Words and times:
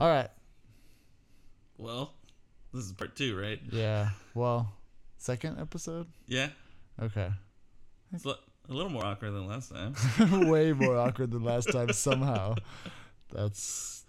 All 0.00 0.08
right. 0.08 0.30
Well, 1.76 2.14
this 2.72 2.86
is 2.86 2.92
part 2.92 3.14
two, 3.14 3.38
right? 3.38 3.60
Yeah. 3.70 4.10
Well, 4.34 4.72
second 5.18 5.60
episode. 5.60 6.06
Yeah. 6.26 6.48
Okay. 7.02 7.28
It's 8.10 8.24
a 8.24 8.34
little 8.68 8.90
more 8.90 9.04
awkward 9.04 9.32
than 9.32 9.46
last 9.46 9.70
time. 9.70 9.94
Way 10.48 10.72
more 10.72 10.96
awkward 10.96 11.32
than 11.32 11.44
last 11.44 11.70
time. 11.70 11.92
Somehow. 11.92 12.54
That's 13.30 14.04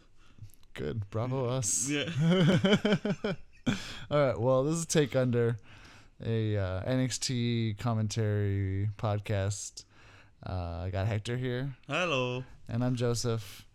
good. 0.74 1.10
Bravo 1.10 1.48
us. 1.50 1.90
yeah. 1.90 2.06
All 4.10 4.26
right. 4.28 4.40
Well, 4.40 4.64
this 4.64 4.76
is 4.78 4.86
Take 4.86 5.14
Under, 5.18 5.58
a 6.26 6.56
uh, 6.56 6.84
NXT 6.84 7.80
commentary 7.80 8.90
podcast. 8.98 9.84
Uh, 10.48 10.84
I 10.86 10.90
got 10.90 11.06
Hector 11.06 11.36
here, 11.36 11.76
Hello. 11.88 12.46
and 12.70 12.82
I'm 12.82 12.96
Joseph. 12.96 13.66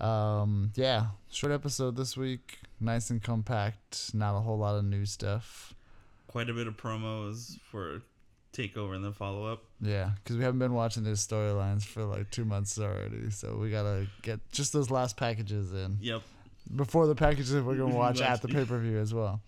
Um, 0.00 0.72
yeah, 0.76 1.06
short 1.30 1.52
episode 1.52 1.96
this 1.96 2.16
week. 2.16 2.58
Nice 2.80 3.10
and 3.10 3.22
compact. 3.22 4.14
Not 4.14 4.36
a 4.36 4.40
whole 4.40 4.58
lot 4.58 4.76
of 4.76 4.84
new 4.84 5.04
stuff. 5.04 5.74
Quite 6.28 6.48
a 6.50 6.52
bit 6.54 6.66
of 6.66 6.76
promos 6.76 7.58
for 7.70 8.02
takeover 8.52 8.94
and 8.94 9.04
the 9.04 9.12
follow 9.12 9.44
up. 9.46 9.64
Yeah, 9.80 10.10
because 10.22 10.36
we 10.36 10.42
haven't 10.44 10.58
been 10.60 10.74
watching 10.74 11.04
these 11.04 11.26
storylines 11.26 11.84
for 11.84 12.04
like 12.04 12.30
two 12.30 12.44
months 12.44 12.78
already, 12.78 13.30
so 13.30 13.56
we 13.56 13.70
gotta 13.70 14.06
get 14.22 14.40
just 14.52 14.72
those 14.72 14.90
last 14.90 15.16
packages 15.16 15.72
in. 15.72 15.98
Yep. 16.00 16.22
before 16.76 17.06
the 17.06 17.14
packages 17.14 17.52
we're 17.54 17.76
gonna 17.76 17.94
watch 17.94 18.20
Watch. 18.20 18.28
at 18.28 18.42
the 18.42 18.48
pay 18.48 18.64
per 18.64 18.78
view 18.78 18.98
as 18.98 19.12
well. 19.14 19.40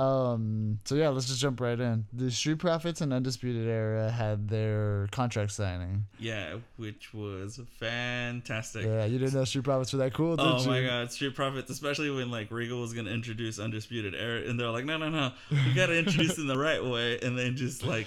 Um. 0.00 0.78
So 0.84 0.94
yeah, 0.94 1.08
let's 1.10 1.26
just 1.26 1.40
jump 1.40 1.60
right 1.60 1.78
in. 1.78 2.06
The 2.12 2.30
Street 2.30 2.58
Profits 2.58 3.00
and 3.00 3.12
Undisputed 3.12 3.68
Era 3.68 4.10
had 4.10 4.48
their 4.48 5.08
contract 5.12 5.52
signing. 5.52 6.06
Yeah, 6.18 6.56
which 6.76 7.12
was 7.12 7.60
fantastic. 7.78 8.84
Yeah, 8.86 9.04
you 9.04 9.18
didn't 9.18 9.34
know 9.34 9.44
Street 9.44 9.64
Profits 9.64 9.92
were 9.92 9.98
that 9.98 10.14
cool, 10.14 10.36
did 10.36 10.42
you? 10.44 10.48
Oh 10.50 10.60
you? 10.62 10.66
my 10.68 10.82
god, 10.82 11.12
Street 11.12 11.34
Profits, 11.34 11.70
especially 11.70 12.10
when 12.10 12.30
like 12.30 12.50
Regal 12.50 12.80
was 12.80 12.92
gonna 12.92 13.10
introduce 13.10 13.58
Undisputed 13.58 14.14
Era, 14.14 14.42
and 14.48 14.58
they're 14.58 14.70
like, 14.70 14.84
no, 14.84 14.96
no, 14.96 15.08
no, 15.08 15.32
you 15.50 15.74
gotta 15.74 15.98
introduce 15.98 16.36
them 16.36 16.46
the 16.46 16.58
right 16.58 16.82
way, 16.84 17.18
and 17.20 17.38
then 17.38 17.56
just 17.56 17.84
like 17.84 18.06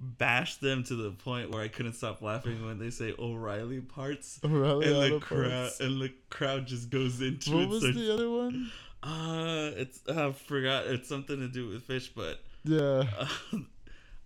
bash 0.00 0.56
them 0.56 0.82
to 0.84 0.94
the 0.96 1.10
point 1.12 1.50
where 1.50 1.62
I 1.62 1.68
couldn't 1.68 1.94
stop 1.94 2.20
laughing 2.20 2.64
when 2.66 2.78
they 2.78 2.90
say 2.90 3.14
O'Reilly 3.18 3.80
parts, 3.80 4.40
O'Reilly 4.44 4.86
and 4.86 5.14
the 5.14 5.20
crowd 5.20 5.50
Parts. 5.50 5.80
and 5.80 6.00
the 6.00 6.12
crowd 6.30 6.66
just 6.66 6.90
goes 6.90 7.20
into 7.22 7.52
What 7.52 7.62
it. 7.62 7.68
was 7.68 7.82
so- 7.82 7.92
the 7.92 8.12
other 8.12 8.30
one? 8.30 8.70
Uh, 9.04 9.70
it's 9.76 10.00
I 10.08 10.32
forgot. 10.32 10.86
It's 10.86 11.08
something 11.08 11.38
to 11.38 11.48
do 11.48 11.68
with 11.68 11.82
fish, 11.84 12.08
but 12.08 12.40
Yeah, 12.64 13.04
uh, 13.18 13.58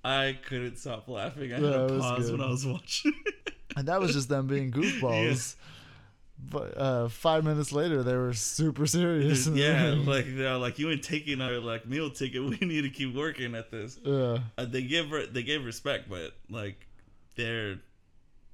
I 0.04 0.38
couldn't 0.46 0.76
stop 0.78 1.08
laughing. 1.08 1.52
I 1.52 1.56
had 1.56 1.64
Yeah, 1.64 1.86
to 1.86 1.98
pause 1.98 2.30
when 2.30 2.40
I 2.40 2.48
was 2.48 2.64
watching. 2.66 3.12
and 3.76 3.88
that 3.88 4.00
was 4.00 4.12
just 4.12 4.28
them 4.28 4.46
being 4.46 4.70
goofballs. 4.72 5.56
But 6.50 6.78
uh, 6.78 7.08
five 7.08 7.42
minutes 7.42 7.72
later, 7.72 8.04
they 8.04 8.14
were 8.16 8.32
super 8.32 8.86
serious. 8.86 9.48
yeah, 9.48 9.96
like 10.06 10.24
they're 10.36 10.56
like 10.56 10.78
you 10.78 10.88
ain't 10.88 11.02
taking 11.02 11.40
our 11.40 11.58
like 11.58 11.84
meal 11.86 12.10
ticket. 12.10 12.42
We 12.44 12.56
need 12.64 12.82
to 12.82 12.90
keep 12.90 13.12
working 13.14 13.56
at 13.56 13.72
this. 13.72 13.98
yeah. 14.04 14.38
Uh, 14.56 14.64
they 14.64 14.82
give 14.82 15.10
they 15.32 15.42
gave 15.42 15.64
respect, 15.64 16.08
but 16.08 16.34
like 16.48 16.86
they're 17.34 17.80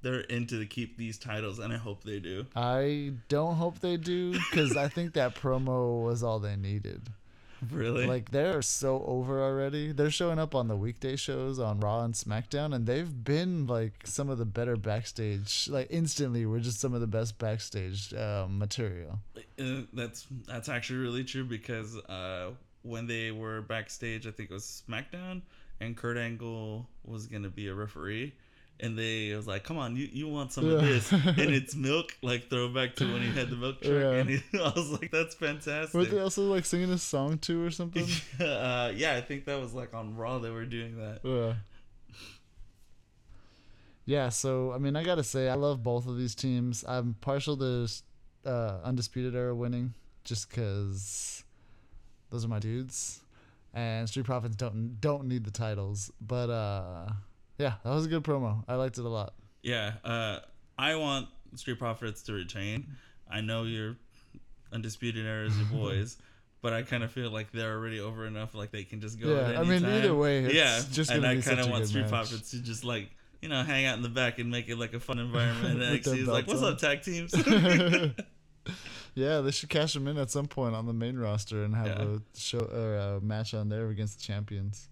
they're 0.05 0.19
into 0.19 0.59
to 0.59 0.67
keep 0.67 0.97
these 0.97 1.17
titles, 1.17 1.57
and 1.57 1.73
I 1.73 1.77
hope 1.77 2.03
they 2.03 2.19
do. 2.19 2.45
I 2.55 3.13
don't 3.27 3.55
hope 3.55 3.79
they 3.79 3.97
do 3.97 4.33
because 4.33 4.77
I 4.77 4.87
think 4.87 5.13
that 5.13 5.33
promo 5.33 6.03
was 6.03 6.21
all 6.21 6.37
they 6.39 6.55
needed. 6.55 7.09
Really? 7.71 8.05
Like 8.05 8.29
they're 8.29 8.61
so 8.61 9.03
over 9.07 9.41
already. 9.41 9.91
They're 9.91 10.11
showing 10.11 10.37
up 10.37 10.53
on 10.53 10.67
the 10.67 10.75
weekday 10.75 11.15
shows 11.15 11.57
on 11.57 11.79
Raw 11.79 12.03
and 12.03 12.13
SmackDown, 12.13 12.75
and 12.75 12.85
they've 12.85 13.23
been 13.23 13.65
like 13.65 13.93
some 14.03 14.29
of 14.29 14.37
the 14.37 14.45
better 14.45 14.75
backstage. 14.75 15.67
Like 15.71 15.87
instantly, 15.89 16.45
we're 16.45 16.59
just 16.59 16.79
some 16.79 16.93
of 16.93 17.01
the 17.01 17.07
best 17.07 17.39
backstage 17.39 18.13
um, 18.13 18.59
material. 18.59 19.19
Uh, 19.57 19.83
that's 19.93 20.27
that's 20.45 20.69
actually 20.69 20.99
really 20.99 21.23
true 21.23 21.45
because 21.45 21.97
uh, 22.09 22.51
when 22.83 23.07
they 23.07 23.31
were 23.31 23.61
backstage, 23.61 24.27
I 24.27 24.31
think 24.31 24.51
it 24.51 24.53
was 24.53 24.83
SmackDown, 24.87 25.41
and 25.79 25.97
Kurt 25.97 26.17
Angle 26.17 26.87
was 27.03 27.25
gonna 27.25 27.49
be 27.49 27.69
a 27.69 27.73
referee, 27.73 28.33
and 28.79 28.97
they 28.97 29.33
was 29.33 29.47
like, 29.47 29.63
"Come 29.63 29.77
on, 29.77 29.95
you, 29.95 30.09
you 30.11 30.27
want 30.27 30.51
some 30.51 30.67
of 30.69 30.81
this?" 30.81 31.11
and 31.11 31.23
it's 31.37 31.75
milk, 31.75 32.15
like 32.21 32.49
throwback 32.49 32.95
to 32.97 33.05
when 33.11 33.21
he 33.21 33.31
had 33.31 33.49
the 33.49 33.55
milk 33.55 33.81
truck, 33.81 33.93
Yeah. 33.93 34.11
and 34.11 34.29
he, 34.29 34.41
I 34.59 34.71
was 34.75 34.91
like, 34.91 35.11
"That's 35.11 35.35
fantastic." 35.35 35.93
Were 35.93 36.05
they 36.05 36.19
also 36.19 36.43
like 36.43 36.65
singing 36.65 36.91
a 36.91 36.97
song 36.97 37.37
too 37.37 37.63
or 37.63 37.71
something? 37.71 38.05
uh, 38.39 38.91
yeah, 38.95 39.15
I 39.15 39.21
think 39.21 39.45
that 39.45 39.59
was 39.59 39.73
like 39.73 39.93
on 39.93 40.15
Raw. 40.15 40.39
They 40.39 40.49
were 40.49 40.65
doing 40.65 40.97
that. 40.97 41.19
Yeah. 41.23 41.53
Yeah, 44.07 44.29
so 44.29 44.71
I 44.71 44.77
mean, 44.77 44.95
I 44.95 45.03
gotta 45.03 45.23
say, 45.23 45.49
I 45.49 45.55
love 45.55 45.81
both 45.81 46.07
of 46.07 46.17
these 46.17 46.35
teams. 46.35 46.83
I'm 46.87 47.15
partial 47.21 47.57
to 47.57 47.87
uh, 48.45 48.79
Undisputed 48.83 49.35
Era 49.35 49.55
winning, 49.55 49.93
just 50.23 50.49
because 50.49 51.43
those 52.29 52.45
are 52.45 52.47
my 52.47 52.59
dudes, 52.59 53.21
and 53.73 54.07
Street 54.07 54.25
Profits 54.25 54.55
don't 54.55 55.01
don't 55.01 55.25
need 55.27 55.43
the 55.43 55.49
titles. 55.51 56.11
But 56.21 56.49
uh, 56.51 57.07
yeah, 57.57 57.75
that 57.83 57.89
was 57.93 58.05
a 58.05 58.09
good 58.09 58.23
promo. 58.23 58.63
I 58.67 58.75
liked 58.75 58.97
it 58.97 59.05
a 59.05 59.09
lot. 59.09 59.33
Yeah, 59.61 59.93
uh, 60.03 60.39
I 60.77 60.95
want 60.95 61.27
Street 61.55 61.79
Profits 61.79 62.21
to 62.23 62.33
retain. 62.33 62.95
I 63.29 63.41
know 63.41 63.63
you're 63.63 63.95
undisputed 64.71 65.25
era 65.25 65.47
is 65.47 65.57
your 65.57 65.67
boys, 65.71 66.17
but 66.61 66.73
I 66.73 66.83
kind 66.83 67.03
of 67.03 67.11
feel 67.11 67.29
like 67.31 67.51
they're 67.51 67.73
already 67.73 67.99
over 67.99 68.25
enough. 68.25 68.53
Like 68.53 68.71
they 68.71 68.83
can 68.83 69.01
just 69.01 69.19
go. 69.19 69.35
Yeah, 69.35 69.59
I 69.59 69.63
mean, 69.63 69.81
time. 69.81 69.91
either 69.93 70.13
way, 70.13 70.39
it's 70.45 70.53
yeah, 70.53 70.81
just 70.91 71.09
and 71.11 71.25
I 71.25 71.39
kind 71.41 71.59
of 71.59 71.69
want 71.69 71.87
Street 71.87 72.01
match. 72.01 72.09
Profits 72.11 72.51
to 72.51 72.61
just 72.61 72.83
like 72.83 73.09
you 73.41 73.49
know 73.49 73.63
hang 73.63 73.85
out 73.85 73.97
in 73.97 74.03
the 74.03 74.09
back 74.09 74.37
and 74.39 74.51
make 74.51 74.69
it 74.69 74.77
like 74.77 74.93
a 74.93 74.99
fun 74.99 75.17
environment. 75.27 75.81
And 75.81 75.99
NXT 76.01 76.27
like, 76.27 76.47
"What's 76.47 76.61
on." 76.61 76.73
up, 76.73 76.77
tag 76.79 77.01
teams?" 77.01 77.33
yeah, 79.15 79.41
they 79.41 79.51
should 79.51 79.69
cash 79.69 79.93
them 79.93 80.07
in 80.07 80.17
at 80.17 80.29
some 80.29 80.45
point 80.47 80.75
on 80.75 80.85
the 80.85 80.93
main 80.93 81.17
roster 81.17 81.63
and 81.63 81.75
have 81.75 81.87
Yeah. 81.87 82.03
a 82.03 82.19
show 82.37 82.59
or 82.59 82.95
a 82.97 83.21
match 83.21 83.53
on 83.53 83.69
there 83.69 83.87
against 83.89 84.19
the 84.19 84.23
champions. 84.25 84.89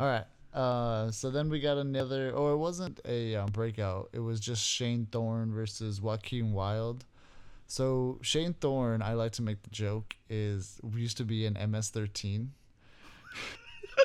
All 0.00 0.06
right. 0.08 0.24
Uh, 0.54 1.10
so 1.10 1.30
then 1.30 1.48
we 1.48 1.58
got 1.58 1.78
another, 1.78 2.30
or 2.30 2.52
it 2.52 2.58
wasn't 2.58 3.00
a 3.04 3.34
um, 3.34 3.50
breakout. 3.50 4.08
It 4.12 4.20
was 4.20 4.38
just 4.38 4.64
Shane 4.64 5.06
Thorne 5.10 5.52
versus 5.52 6.00
Joaquin 6.00 6.52
Wilde. 6.52 7.04
So 7.66 8.18
Shane 8.22 8.54
Thorne, 8.54 9.02
I 9.02 9.14
like 9.14 9.32
to 9.32 9.42
make 9.42 9.62
the 9.62 9.70
joke, 9.70 10.14
is 10.30 10.80
used 10.94 11.16
to 11.16 11.24
be 11.24 11.44
an 11.44 11.54
MS13. 11.54 12.48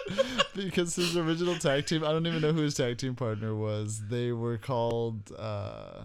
because 0.55 0.95
his 0.95 1.15
original 1.15 1.55
tag 1.55 1.85
team, 1.85 2.03
I 2.03 2.11
don't 2.11 2.25
even 2.25 2.41
know 2.41 2.53
who 2.53 2.61
his 2.61 2.73
tag 2.73 2.97
team 2.97 3.15
partner 3.15 3.55
was. 3.55 4.01
They 4.09 4.31
were 4.31 4.57
called, 4.57 5.31
uh, 5.37 6.01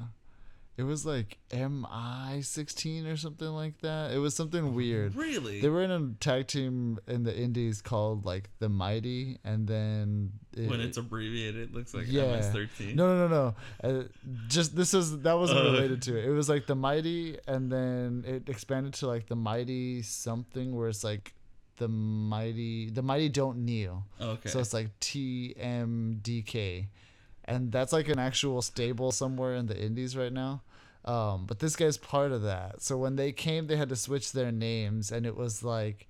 it 0.77 0.83
was 0.83 1.07
like 1.07 1.39
MI16 1.51 3.07
or 3.13 3.17
something 3.17 3.49
like 3.49 3.81
that. 3.83 4.11
It 4.13 4.19
was 4.19 4.35
something 4.35 4.75
weird. 4.75 5.15
really? 5.15 5.61
They 5.61 5.69
were 5.69 5.83
in 5.83 5.91
a 5.91 6.15
tag 6.21 6.47
team 6.49 6.99
in 7.07 7.23
the 7.23 7.37
Indies 7.37 7.81
called 7.81 8.25
like 8.25 8.51
the 8.59 8.69
Mighty, 8.69 9.39
and 9.45 9.67
then 9.69 10.33
it, 10.57 10.69
when 10.69 10.81
it's 10.81 10.97
abbreviated, 10.97 11.71
it 11.71 11.75
looks 11.75 11.95
like 11.95 12.07
Yeah. 12.09 12.41
MS13. 12.41 12.95
no, 12.97 13.17
no, 13.17 13.29
no, 13.29 13.55
no. 13.83 13.89
Uh, 13.89 14.05
just 14.49 14.75
this 14.75 14.95
is 14.95 15.21
that 15.21 15.35
wasn't 15.39 15.61
Uh. 15.61 15.65
related 15.73 16.03
to 16.03 16.17
it. 16.19 16.25
It 16.25 16.31
was 16.33 16.49
like 16.49 16.67
the 16.67 16.75
Mighty, 16.75 17.39
and 17.47 17.71
then 17.71 18.25
it 18.27 18.49
expanded 18.49 18.95
to 18.95 19.07
like 19.07 19.27
the 19.29 19.37
Mighty 19.37 20.03
something, 20.03 20.75
where 20.75 20.89
it's 20.89 21.05
like 21.05 21.35
the 21.77 21.89
Mighty, 21.89 22.91
the 22.91 23.03
Mighty 23.03 23.29
don't 23.29 23.65
kneel. 23.65 24.07
Okay. 24.21 24.49
So 24.49 24.61
it's 24.61 24.73
like 24.73 24.91
TMDK. 25.01 26.87
And 27.45 27.71
that's 27.71 27.93
like 27.93 28.09
an 28.09 28.19
actual 28.19 28.63
stable 28.63 29.13
somewhere 29.13 29.55
in 29.55 29.67
the 29.67 29.79
Indies 29.79 30.17
right 30.17 30.33
now. 30.33 30.63
Um, 31.05 31.45
but 31.47 31.59
this 31.59 31.77
guy's 31.77 31.99
part 31.99 32.33
of 32.33 32.43
that. 32.43 32.81
So 32.81 32.97
when 32.97 33.17
they 33.17 33.33
came, 33.33 33.67
they 33.67 33.77
had 33.77 33.91
to 33.91 33.97
switch 33.97 34.33
their 34.33 34.51
names, 34.51 35.13
and 35.13 35.27
it 35.27 35.37
was 35.37 35.63
like, 35.63 36.09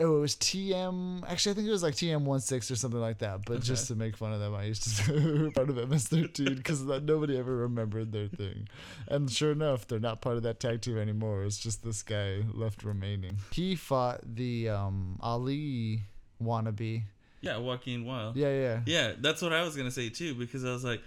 oh, 0.00 0.18
it 0.18 0.20
was 0.20 0.36
TM. 0.36 1.24
Actually, 1.28 1.52
I 1.52 1.54
think 1.56 1.68
it 1.68 1.72
was 1.72 1.82
like 1.82 1.94
TM16 1.94 2.70
or 2.70 2.76
something 2.76 3.00
like 3.00 3.18
that. 3.18 3.44
But 3.44 3.62
just 3.62 3.88
to 3.88 3.96
make 3.96 4.16
fun 4.16 4.32
of 4.32 4.40
them, 4.40 4.54
I 4.54 4.64
used 4.64 4.84
to 4.84 4.88
say 4.90 5.50
part 5.50 5.70
of 5.70 5.76
MS13 5.76 6.56
because 6.56 6.82
nobody 6.82 7.36
ever 7.36 7.56
remembered 7.56 8.12
their 8.12 8.28
thing. 8.28 8.68
And 9.08 9.30
sure 9.30 9.52
enough, 9.52 9.86
they're 9.86 9.98
not 9.98 10.20
part 10.20 10.36
of 10.36 10.42
that 10.44 10.60
tag 10.60 10.82
team 10.82 10.98
anymore. 10.98 11.44
It's 11.44 11.58
just 11.58 11.84
this 11.84 12.02
guy 12.02 12.42
left 12.52 12.84
remaining. 12.84 13.38
He 13.52 13.74
fought 13.74 14.20
the 14.24 14.68
um, 14.68 15.18
Ali 15.20 16.02
wannabe. 16.42 17.02
Yeah, 17.40 17.58
Joaquin 17.58 18.04
Wilde. 18.04 18.36
Yeah, 18.36 18.50
yeah. 18.52 18.80
Yeah, 18.86 19.12
that's 19.18 19.42
what 19.42 19.52
I 19.52 19.62
was 19.62 19.76
gonna 19.76 19.90
say 19.90 20.08
too, 20.08 20.34
because 20.34 20.64
I 20.64 20.72
was 20.72 20.84
like, 20.84 21.00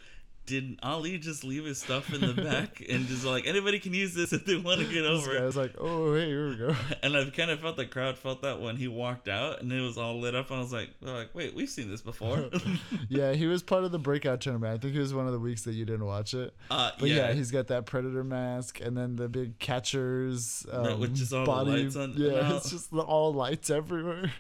did 0.47 0.79
Ali 0.81 1.19
just 1.19 1.43
leave 1.43 1.65
his 1.65 1.79
stuff 1.79 2.11
in 2.11 2.19
the 2.21 2.33
back 2.33 2.81
and 2.89 3.05
just 3.05 3.23
like 3.23 3.45
anybody 3.45 3.77
can 3.79 3.93
use 3.93 4.15
this 4.15 4.33
if 4.33 4.43
they 4.43 4.55
want 4.57 4.81
to 4.81 4.87
get 4.91 5.05
over? 5.05 5.37
I 5.37 5.45
was 5.45 5.55
like, 5.55 5.75
oh, 5.77 6.15
hey, 6.15 6.25
here 6.25 6.49
we 6.49 6.55
go. 6.55 6.75
And 7.03 7.15
I 7.15 7.29
kind 7.29 7.51
of 7.51 7.59
felt 7.61 7.75
the 7.77 7.85
crowd 7.85 8.17
felt 8.17 8.41
that 8.41 8.59
when 8.59 8.75
he 8.75 8.87
walked 8.87 9.27
out 9.27 9.61
and 9.61 9.71
it 9.71 9.79
was 9.81 9.97
all 9.99 10.19
lit 10.19 10.33
up. 10.33 10.49
And 10.49 10.57
I 10.57 10.61
was 10.61 10.73
like, 10.73 10.89
like, 11.01 11.29
wait, 11.35 11.53
we've 11.53 11.69
seen 11.69 11.91
this 11.91 12.01
before. 12.01 12.49
yeah, 13.09 13.33
he 13.33 13.45
was 13.45 13.61
part 13.61 13.83
of 13.83 13.91
the 13.91 13.99
breakout 13.99 14.41
tournament. 14.41 14.73
I 14.73 14.77
think 14.81 14.93
he 14.93 14.99
was 14.99 15.13
one 15.13 15.27
of 15.27 15.31
the 15.33 15.39
weeks 15.39 15.61
that 15.65 15.73
you 15.73 15.85
didn't 15.85 16.05
watch 16.05 16.33
it. 16.33 16.53
uh, 16.71 16.91
But 16.99 17.09
yeah, 17.09 17.27
yeah, 17.27 17.33
he's 17.33 17.51
got 17.51 17.67
that 17.67 17.85
predator 17.85 18.23
mask 18.23 18.81
and 18.81 18.97
then 18.97 19.17
the 19.17 19.29
big 19.29 19.59
catcher's 19.59 20.65
um, 20.71 20.99
with 20.99 21.15
just 21.15 21.33
all 21.33 21.41
the 21.41 21.45
body. 21.45 21.83
lights 21.83 21.95
on- 21.95 22.13
yeah, 22.17 22.55
it's 22.57 22.71
just 22.71 22.91
all 22.93 23.31
lights 23.31 23.69
everywhere. 23.69 24.31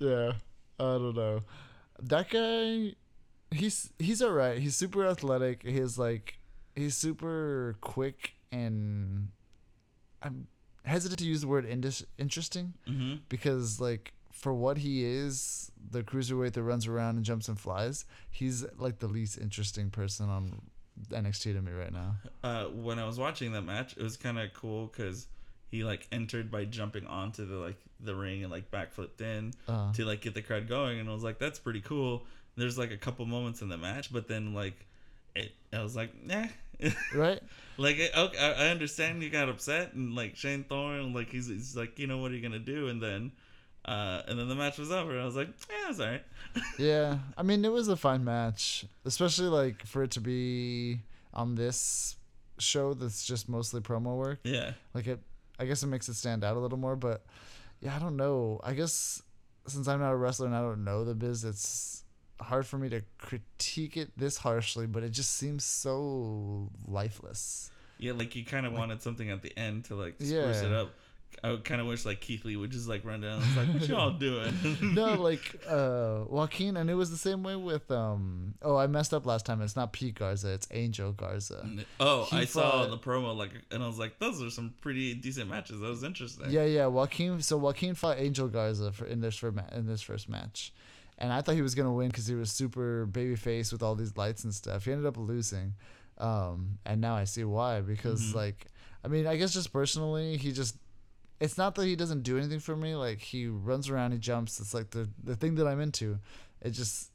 yeah, 0.00 0.32
I 0.82 0.98
don't 0.98 1.14
know. 1.16 1.40
That 2.02 2.28
guy, 2.30 2.94
he's 3.56 3.92
he's 3.98 4.20
all 4.22 4.32
right. 4.32 4.58
He's 4.58 4.76
super 4.76 5.06
athletic. 5.06 5.62
He's 5.62 5.98
like 5.98 6.38
he's 6.74 6.96
super 6.96 7.76
quick 7.80 8.32
and 8.50 9.28
I'm 10.22 10.46
hesitant 10.84 11.18
to 11.20 11.24
use 11.26 11.42
the 11.42 11.48
word 11.48 11.66
indis- 11.68 12.04
interesting 12.18 12.74
Mm-hmm. 12.88 13.16
because 13.28 13.80
like 13.80 14.12
for 14.32 14.52
what 14.54 14.78
he 14.78 15.04
is, 15.04 15.70
the 15.90 16.02
cruiserweight 16.02 16.54
that 16.54 16.62
runs 16.62 16.86
around 16.86 17.16
and 17.16 17.24
jumps 17.24 17.48
and 17.48 17.60
flies, 17.60 18.04
he's 18.30 18.64
like 18.78 18.98
the 18.98 19.06
least 19.06 19.38
interesting 19.38 19.90
person 19.90 20.28
on 20.28 20.60
NXT 21.10 21.52
to 21.54 21.62
me 21.62 21.72
right 21.72 21.92
now. 21.92 22.16
Uh, 22.42 22.64
when 22.66 22.98
I 22.98 23.06
was 23.06 23.18
watching 23.18 23.52
that 23.52 23.62
match, 23.62 23.96
it 23.96 24.02
was 24.02 24.16
kind 24.16 24.38
of 24.38 24.52
cool 24.54 24.86
because 24.86 25.28
he 25.72 25.82
like 25.82 26.06
entered 26.12 26.50
by 26.52 26.64
jumping 26.66 27.06
onto 27.08 27.44
the 27.44 27.56
like 27.56 27.76
the 27.98 28.14
ring 28.14 28.42
and 28.44 28.52
like 28.52 28.70
backflipped 28.70 29.20
in 29.20 29.52
Uh, 29.66 29.92
to 29.94 30.04
like 30.04 30.20
get 30.20 30.34
the 30.34 30.42
crowd 30.42 30.68
going, 30.68 31.00
and 31.00 31.08
I 31.08 31.12
was 31.12 31.24
like, 31.24 31.38
that's 31.40 31.58
pretty 31.58 31.80
cool. 31.80 32.24
There's 32.56 32.76
like 32.78 32.92
a 32.92 32.96
couple 32.96 33.24
moments 33.26 33.62
in 33.62 33.68
the 33.68 33.78
match, 33.78 34.12
but 34.12 34.28
then 34.28 34.54
like 34.54 34.86
it, 35.34 35.50
I 35.72 35.82
was 35.82 35.96
like, 35.96 36.14
nah. 36.24 36.46
right? 37.14 37.40
like 37.78 37.96
okay, 38.16 38.38
I 38.38 38.68
understand 38.68 39.22
you 39.22 39.30
got 39.30 39.48
upset 39.48 39.94
and 39.94 40.14
like 40.14 40.36
Shane 40.36 40.64
Thorne, 40.64 41.12
like 41.14 41.30
he's, 41.30 41.46
he's 41.48 41.74
like, 41.76 41.98
you 41.98 42.06
know, 42.06 42.18
what 42.18 42.30
are 42.30 42.34
you 42.34 42.42
gonna 42.42 42.58
do? 42.58 42.88
And 42.88 43.00
then, 43.02 43.32
uh, 43.86 44.22
and 44.28 44.38
then 44.38 44.48
the 44.48 44.54
match 44.54 44.78
was 44.78 44.90
over. 44.92 45.18
I 45.18 45.24
was 45.24 45.36
like, 45.36 45.48
yeah, 45.70 45.90
it's 45.90 46.00
alright. 46.00 46.24
Yeah, 46.78 47.18
I 47.38 47.42
mean 47.42 47.64
it 47.64 47.72
was 47.72 47.88
a 47.88 47.96
fine 47.96 48.24
match, 48.24 48.84
especially 49.06 49.48
like 49.48 49.86
for 49.86 50.02
it 50.02 50.10
to 50.12 50.20
be 50.20 51.00
on 51.32 51.54
this 51.54 52.16
show 52.58 52.92
that's 52.94 53.24
just 53.24 53.48
mostly 53.48 53.80
promo 53.80 54.16
work. 54.16 54.40
Yeah, 54.44 54.72
Like 54.92 55.06
it, 55.06 55.20
I 55.58 55.66
guess 55.66 55.82
it 55.82 55.86
makes 55.88 56.08
it 56.08 56.14
stand 56.14 56.44
out 56.44 56.56
a 56.56 56.60
little 56.60 56.78
more. 56.78 56.96
But 56.96 57.24
yeah, 57.80 57.94
I 57.94 57.98
don't 57.98 58.16
know. 58.16 58.60
I 58.64 58.72
guess 58.74 59.22
since 59.66 59.86
I'm 59.88 60.00
not 60.00 60.12
a 60.12 60.16
wrestler 60.16 60.46
and 60.46 60.56
I 60.56 60.60
don't 60.60 60.84
know 60.84 61.04
the 61.04 61.14
biz, 61.14 61.44
it's 61.44 62.04
hard 62.40 62.66
for 62.66 62.76
me 62.78 62.88
to 62.88 63.02
critique 63.18 63.96
it 63.96 64.10
this 64.16 64.38
harshly. 64.38 64.86
But 64.86 65.02
it 65.02 65.10
just 65.10 65.32
seems 65.36 65.64
so 65.64 66.70
lifeless. 66.86 67.70
yeah, 67.98 68.12
like 68.12 68.34
you 68.34 68.44
kind 68.44 68.66
of 68.66 68.72
wanted 68.72 69.02
something 69.02 69.30
at 69.30 69.42
the 69.42 69.56
end 69.58 69.84
to 69.86 69.94
like 69.94 70.14
spruce 70.16 70.30
Yeah. 70.32 70.64
it 70.66 70.72
up. 70.72 70.94
I 71.44 71.56
kind 71.64 71.80
of 71.80 71.86
wish 71.88 72.04
like 72.04 72.20
Keith 72.20 72.44
Lee 72.44 72.56
would 72.56 72.70
just 72.70 72.88
like 72.88 73.04
run 73.04 73.20
down. 73.20 73.42
It's 73.42 73.56
like, 73.56 73.68
what 73.68 73.88
y'all 73.88 74.10
doing? 74.18 74.54
no, 74.94 75.14
like 75.22 75.60
uh 75.68 76.20
Joaquin, 76.28 76.76
and 76.76 76.88
it 76.88 76.94
was 76.94 77.10
the 77.10 77.16
same 77.16 77.42
way 77.42 77.56
with 77.56 77.90
um. 77.90 78.54
Oh, 78.62 78.76
I 78.76 78.86
messed 78.86 79.12
up 79.12 79.26
last 79.26 79.44
time. 79.46 79.60
It's 79.62 79.74
not 79.76 79.92
Pete 79.92 80.14
Garza. 80.14 80.52
It's 80.52 80.68
Angel 80.70 81.12
Garza. 81.12 81.68
Oh, 81.98 82.24
He 82.30 82.36
I 82.38 82.44
saw 82.44 82.86
the 82.86 82.98
promo 82.98 83.36
like, 83.36 83.50
and 83.70 83.82
I 83.82 83.86
was 83.86 83.98
like, 83.98 84.18
those 84.18 84.40
are 84.42 84.50
some 84.50 84.74
pretty 84.80 85.14
decent 85.14 85.50
matches. 85.50 85.80
That 85.80 85.88
was 85.88 86.04
interesting. 86.04 86.50
Yeah, 86.50 86.64
yeah. 86.64 86.86
Joaquin. 86.86 87.40
So 87.42 87.56
Joaquin 87.56 87.94
fought 87.94 88.18
Angel 88.18 88.46
Garza 88.48 88.92
for 88.92 89.06
in 89.06 89.20
this 89.20 89.34
for 89.36 89.52
in 89.72 89.86
this 89.86 90.02
first 90.02 90.28
match, 90.28 90.72
and 91.18 91.32
I 91.32 91.40
thought 91.40 91.56
he 91.56 91.62
was 91.62 91.74
gonna 91.74 91.92
win 91.92 92.08
because 92.08 92.26
he 92.28 92.34
was 92.36 92.52
super 92.52 93.06
babyface 93.10 93.72
with 93.72 93.82
all 93.82 93.94
these 93.96 94.16
lights 94.16 94.44
and 94.44 94.54
stuff. 94.54 94.84
He 94.84 94.92
ended 94.92 95.06
up 95.06 95.16
losing, 95.16 95.74
um, 96.18 96.78
and 96.86 97.00
now 97.00 97.16
I 97.16 97.24
see 97.24 97.42
why. 97.44 97.80
Because 97.80 98.20
Mhm. 98.32 98.34
like, 98.34 98.66
I 99.04 99.08
mean, 99.08 99.26
I 99.26 99.36
guess 99.36 99.52
just 99.52 99.72
personally, 99.72 100.36
he 100.36 100.52
just. 100.52 100.76
It's 101.44 101.58
not 101.58 101.74
that 101.74 101.86
he 101.86 101.96
doesn't 101.96 102.22
do 102.22 102.38
anything 102.38 102.60
for 102.60 102.76
me. 102.76 102.94
Like 102.94 103.20
he 103.20 103.46
runs 103.48 103.88
around, 103.90 104.12
he 104.12 104.18
jumps. 104.18 104.60
It's 104.60 104.74
like 104.74 104.90
the 104.90 105.08
the 105.22 105.36
thing 105.36 105.56
that 105.56 105.66
I'm 105.66 105.80
into. 105.80 106.18
It 106.60 106.70
just, 106.70 107.10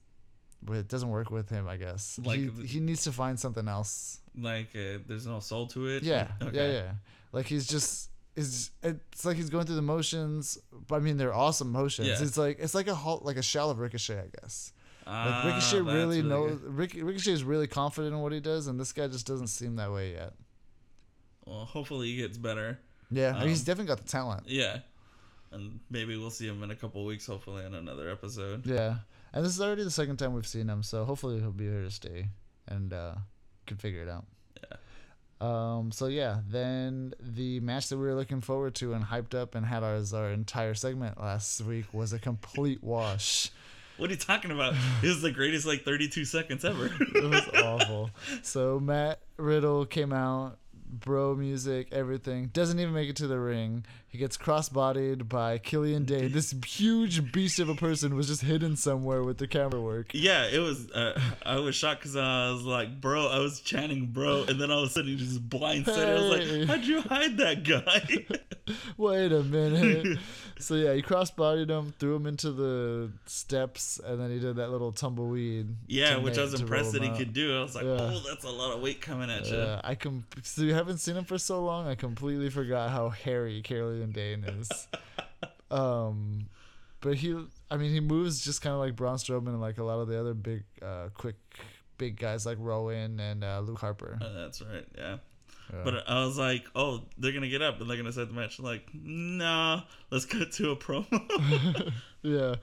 it 0.69 0.87
doesn't 0.89 1.09
work 1.09 1.29
with 1.31 1.49
him. 1.49 1.67
I 1.67 1.77
guess 1.77 2.19
Like 2.23 2.39
he, 2.39 2.49
he 2.67 2.79
needs 2.81 3.03
to 3.05 3.11
find 3.11 3.39
something 3.39 3.67
else. 3.67 4.19
Like, 4.39 4.67
uh, 4.75 4.99
there's 5.07 5.25
no 5.25 5.39
soul 5.39 5.67
to 5.67 5.87
it. 5.87 6.03
Yeah, 6.03 6.27
Okay. 6.41 6.55
yeah, 6.57 6.71
yeah. 6.79 6.91
Like 7.31 7.45
he's 7.45 7.65
just 7.67 8.09
is 8.35 8.71
it's 8.83 9.25
like 9.25 9.35
he's 9.37 9.49
going 9.49 9.65
through 9.65 9.77
the 9.77 9.81
motions. 9.95 10.57
But 10.87 10.95
I 10.97 10.99
mean, 10.99 11.17
they're 11.17 11.33
awesome 11.33 11.71
motions. 11.71 12.07
Yeah. 12.09 12.21
It's 12.21 12.37
like 12.37 12.59
it's 12.59 12.75
like 12.75 12.87
a 12.87 12.95
halt, 12.95 13.23
like 13.23 13.37
a 13.37 13.41
shell 13.41 13.69
of 13.71 13.79
Ricochet, 13.79 14.19
I 14.19 14.29
guess. 14.41 14.73
Like 15.05 15.15
Ah, 15.15 15.43
Ricochet 15.45 15.79
that's 15.83 15.95
really 15.95 16.21
good. 16.21 16.29
knows. 16.29 16.59
Rick, 16.63 16.93
Ricochet 17.01 17.31
is 17.31 17.43
really 17.45 17.67
confident 17.67 18.13
in 18.13 18.19
what 18.21 18.33
he 18.33 18.41
does, 18.41 18.67
and 18.67 18.77
this 18.77 18.91
guy 18.91 19.07
just 19.07 19.25
doesn't 19.25 19.47
seem 19.47 19.77
that 19.77 19.89
way 19.93 20.11
yet. 20.11 20.33
Well, 21.45 21.63
hopefully 21.63 22.07
he 22.07 22.17
gets 22.17 22.37
better. 22.37 22.77
Yeah, 23.11 23.43
he's 23.43 23.59
Um, 23.61 23.65
definitely 23.65 23.85
got 23.87 23.97
the 24.03 24.09
talent. 24.09 24.43
Yeah. 24.47 24.79
And 25.51 25.79
maybe 25.89 26.17
we'll 26.17 26.29
see 26.29 26.45
him 26.47 26.61
in 26.63 26.71
a 26.71 26.75
couple 26.75 27.05
weeks, 27.05 27.25
hopefully, 27.25 27.63
in 27.65 27.73
another 27.73 28.09
episode. 28.09 28.65
Yeah, 28.65 28.97
and 29.33 29.45
this 29.45 29.53
is 29.53 29.61
already 29.61 29.83
the 29.83 29.91
second 29.91 30.17
time 30.17 30.33
we've 30.33 30.45
seen 30.47 30.67
him, 30.67 30.83
so 30.83 31.05
hopefully 31.05 31.39
he'll 31.39 31.51
be 31.51 31.65
here 31.65 31.83
to 31.83 31.91
stay 31.91 32.27
and 32.67 32.91
uh, 32.91 33.15
can 33.65 33.77
figure 33.77 34.01
it 34.03 34.09
out. 34.09 34.25
Yeah. 34.61 34.77
Um. 35.39 35.91
So 35.93 36.07
yeah, 36.07 36.39
then 36.49 37.13
the 37.21 37.59
match 37.61 37.87
that 37.89 37.97
we 37.97 38.03
were 38.07 38.15
looking 38.15 38.41
forward 38.41 38.75
to 38.75 38.93
and 38.93 39.05
hyped 39.05 39.33
up 39.35 39.55
and 39.55 39.65
had 39.65 39.83
as 39.83 40.13
our 40.13 40.31
entire 40.31 40.73
segment 40.73 41.17
last 41.21 41.61
week 41.61 41.85
was 41.93 42.11
a 42.11 42.19
complete 42.19 42.83
wash. 42.83 43.49
What 43.97 44.09
are 44.09 44.13
you 44.13 44.19
talking 44.19 44.51
about? 44.51 44.73
It 45.01 45.07
was 45.07 45.21
the 45.21 45.31
greatest, 45.31 45.65
like, 45.65 45.83
32 45.85 46.25
seconds 46.25 46.63
ever. 46.65 46.87
It 46.99 47.23
was 47.23 47.47
awful. 47.63 48.11
So 48.43 48.79
Matt 48.79 49.19
Riddle 49.37 49.85
came 49.85 50.11
out, 50.13 50.57
bro 50.87 51.35
music, 51.35 51.89
everything. 51.91 52.47
Doesn't 52.47 52.79
even 52.79 52.93
make 52.93 53.09
it 53.09 53.15
to 53.17 53.27
the 53.27 53.39
ring. 53.39 53.85
He 54.07 54.17
gets 54.17 54.37
cross-bodied 54.37 55.27
by 55.29 55.57
Killian 55.57 56.05
Dain. 56.05 56.31
This 56.31 56.55
huge 56.65 57.31
beast 57.31 57.59
of 57.59 57.69
a 57.69 57.75
person 57.75 58.15
was 58.15 58.27
just 58.27 58.41
hidden 58.41 58.75
somewhere 58.75 59.23
with 59.23 59.37
the 59.37 59.47
camera 59.47 59.81
work. 59.81 60.11
yeah, 60.13 60.45
it 60.45 60.59
was. 60.59 60.89
Uh, 60.91 61.19
I 61.45 61.59
was 61.59 61.75
shocked 61.75 62.01
because 62.01 62.15
I 62.15 62.51
was 62.51 62.63
like, 62.63 63.01
bro, 63.01 63.27
I 63.27 63.39
was 63.39 63.59
chanting, 63.59 64.07
bro. 64.07 64.43
And 64.47 64.59
then 64.59 64.71
all 64.71 64.83
of 64.83 64.89
a 64.89 64.91
sudden 64.91 65.09
he 65.11 65.17
just 65.17 65.47
blindsided. 65.49 66.07
I 66.07 66.13
was 66.13 66.51
like, 66.51 66.67
how'd 66.67 66.85
you 66.85 67.01
hide 67.01 67.37
that 67.37 67.63
guy? 67.63 68.25
Wait 68.99 69.31
a 69.31 69.43
minute. 69.43 70.17
so 70.59 70.73
yeah, 70.75 70.93
he 70.93 71.01
cross-bodied 71.03 71.69
him, 71.69 71.93
threw 71.99 72.15
him 72.15 72.25
into 72.25 72.51
the 72.51 73.11
steps, 73.27 73.99
and 74.03 74.19
then 74.19 74.31
he 74.31 74.39
did 74.39 74.55
that 74.55 74.71
little 74.71 74.91
tumbleweed. 74.91 75.67
yeah, 75.87 76.17
which 76.17 76.37
I 76.37 76.41
was 76.41 76.59
impressed 76.59 76.93
that 76.93 77.03
he 77.03 77.09
out. 77.09 77.17
could 77.17 77.31
do. 77.33 77.57
I 77.57 77.61
was 77.61 77.75
like, 77.75 77.83
Yeah. 77.85 77.97
oh, 77.99 78.23
that's 78.27 78.43
a 78.43 78.49
lot 78.49 78.73
of 78.75 78.81
weight 78.81 78.99
coming 78.99 79.29
at 79.29 79.45
you. 79.49 79.55
Yeah, 79.57 79.81
I 79.83 79.93
com- 79.95 80.25
so 80.41 80.63
you 80.63 80.73
haven't 80.73 80.97
seen 80.97 81.15
him 81.15 81.25
for 81.25 81.37
so 81.37 81.63
long. 81.63 81.87
I 81.87 81.93
completely 81.95 82.49
forgot 82.49 82.89
how 82.89 83.09
hairy 83.09 83.61
Killian 83.61 84.11
Dain 84.11 84.43
is. 84.43 84.87
um, 85.71 86.47
but 87.01 87.15
he, 87.17 87.35
I 87.69 87.77
mean, 87.77 87.91
he 87.91 87.99
moves 87.99 88.43
just 88.43 88.61
kind 88.61 88.73
of 88.73 88.79
like 88.79 88.95
Braun 88.95 89.17
Strowman 89.17 89.49
and 89.49 89.61
like 89.61 89.77
a 89.77 89.83
lot 89.83 89.99
of 89.99 90.07
the 90.07 90.19
other 90.19 90.33
big, 90.33 90.63
uh, 90.81 91.09
quick, 91.13 91.35
big 91.99 92.17
guys 92.17 92.45
like 92.45 92.57
Rowan 92.59 93.19
and 93.19 93.43
uh, 93.43 93.59
Luke 93.59 93.79
Harper. 93.79 94.17
Uh, 94.19 94.33
that's 94.33 94.61
right, 94.61 94.85
yeah. 94.97 95.17
Yeah. 95.73 95.81
But 95.83 96.09
I 96.09 96.23
was 96.25 96.37
like, 96.37 96.65
oh, 96.75 97.03
they're 97.17 97.31
gonna 97.33 97.49
get 97.49 97.61
up 97.61 97.79
and 97.81 97.89
they're 97.89 97.97
gonna 97.97 98.11
start 98.11 98.29
the 98.29 98.33
match. 98.33 98.59
I'm 98.59 98.65
like, 98.65 98.87
nah, 98.93 99.81
let's 100.11 100.25
cut 100.25 100.51
to 100.53 100.71
a 100.71 100.75
promo. 100.75 101.91
yeah, 102.21 102.55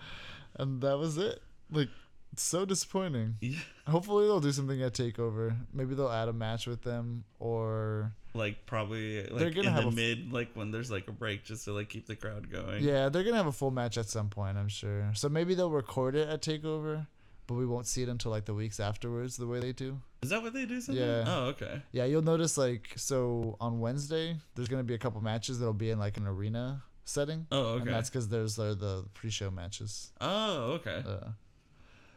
and 0.57 0.81
that 0.83 0.99
was 0.99 1.19
it. 1.19 1.41
Like, 1.71 1.89
so 2.37 2.65
disappointing. 2.65 3.37
Yeah. 3.41 3.59
Hopefully 3.87 4.27
they'll 4.27 4.41
do 4.41 4.53
something 4.53 4.83
at 4.83 4.93
Takeover. 4.95 5.57
Maybe 5.73 5.95
they'll 5.95 6.09
add 6.11 6.29
a 6.29 6.33
match 6.33 6.67
with 6.67 6.83
them, 6.83 7.25
or 7.39 8.13
like 8.35 8.67
probably 8.67 9.23
They're 9.23 9.47
like 9.47 9.55
gonna 9.55 9.69
in 9.69 9.75
have 9.75 9.85
the 9.85 9.91
a 9.91 9.93
mid, 9.93 10.33
like 10.33 10.51
when 10.55 10.71
there's 10.71 10.91
like 10.91 11.07
a 11.09 11.13
break, 11.13 11.45
just 11.45 11.65
to 11.67 11.73
like 11.73 11.89
keep 11.89 12.07
the 12.07 12.17
crowd 12.17 12.51
going. 12.51 12.83
yeah, 12.83 13.09
they're 13.09 13.23
gonna 13.25 13.37
have 13.37 13.47
a 13.47 13.53
full 13.53 13.71
match 13.71 13.99
at 13.99 14.09
some 14.09 14.29
point. 14.29 14.57
I'm 14.59 14.69
sure. 14.69 15.11
So 15.15 15.29
maybe 15.29 15.55
they'll 15.55 15.71
record 15.71 16.17
it 16.17 16.29
at 16.29 16.43
Takeover, 16.43 17.07
but 17.47 17.55
we 17.55 17.67
won't 17.67 17.87
see 17.87 18.03
it 18.03 18.09
until 18.09 18.31
like 18.31 18.45
the 18.45 18.55
weeks 18.55 18.81
afterwards, 18.81 19.37
the 19.37 19.47
way 19.47 19.61
they 19.61 19.73
do. 19.73 20.01
Is 20.23 20.31
that 20.31 20.43
what 20.43 20.53
they 20.55 20.65
do? 20.67 20.81
Something? 20.81 21.05
Yeah. 21.05 21.25
Oh, 21.27 21.45
okay. 21.47 21.83
Yeah, 21.93 22.05
you'll 22.05 22.23
notice 22.23 22.57
like 22.57 22.93
so 22.97 23.57
on 23.61 23.81
Wednesday 23.81 24.37
there's 24.55 24.69
gonna 24.69 24.83
be 24.85 24.95
a 24.95 24.99
couple 24.99 25.21
matches 25.21 25.59
that'll 25.59 25.75
be 25.75 25.91
in 25.91 25.99
like 25.99 26.17
an 26.17 26.27
arena 26.27 26.83
setting, 27.05 27.47
Oh, 27.53 27.75
and 27.75 27.83
okay. 27.83 27.91
that's 27.91 28.09
because 28.09 28.29
there's 28.29 28.59
uh, 28.59 28.75
the 28.75 29.05
pre-show 29.15 29.51
matches. 29.51 30.13
Oh, 30.21 30.81
okay. 30.81 31.03
Uh, 31.07 31.31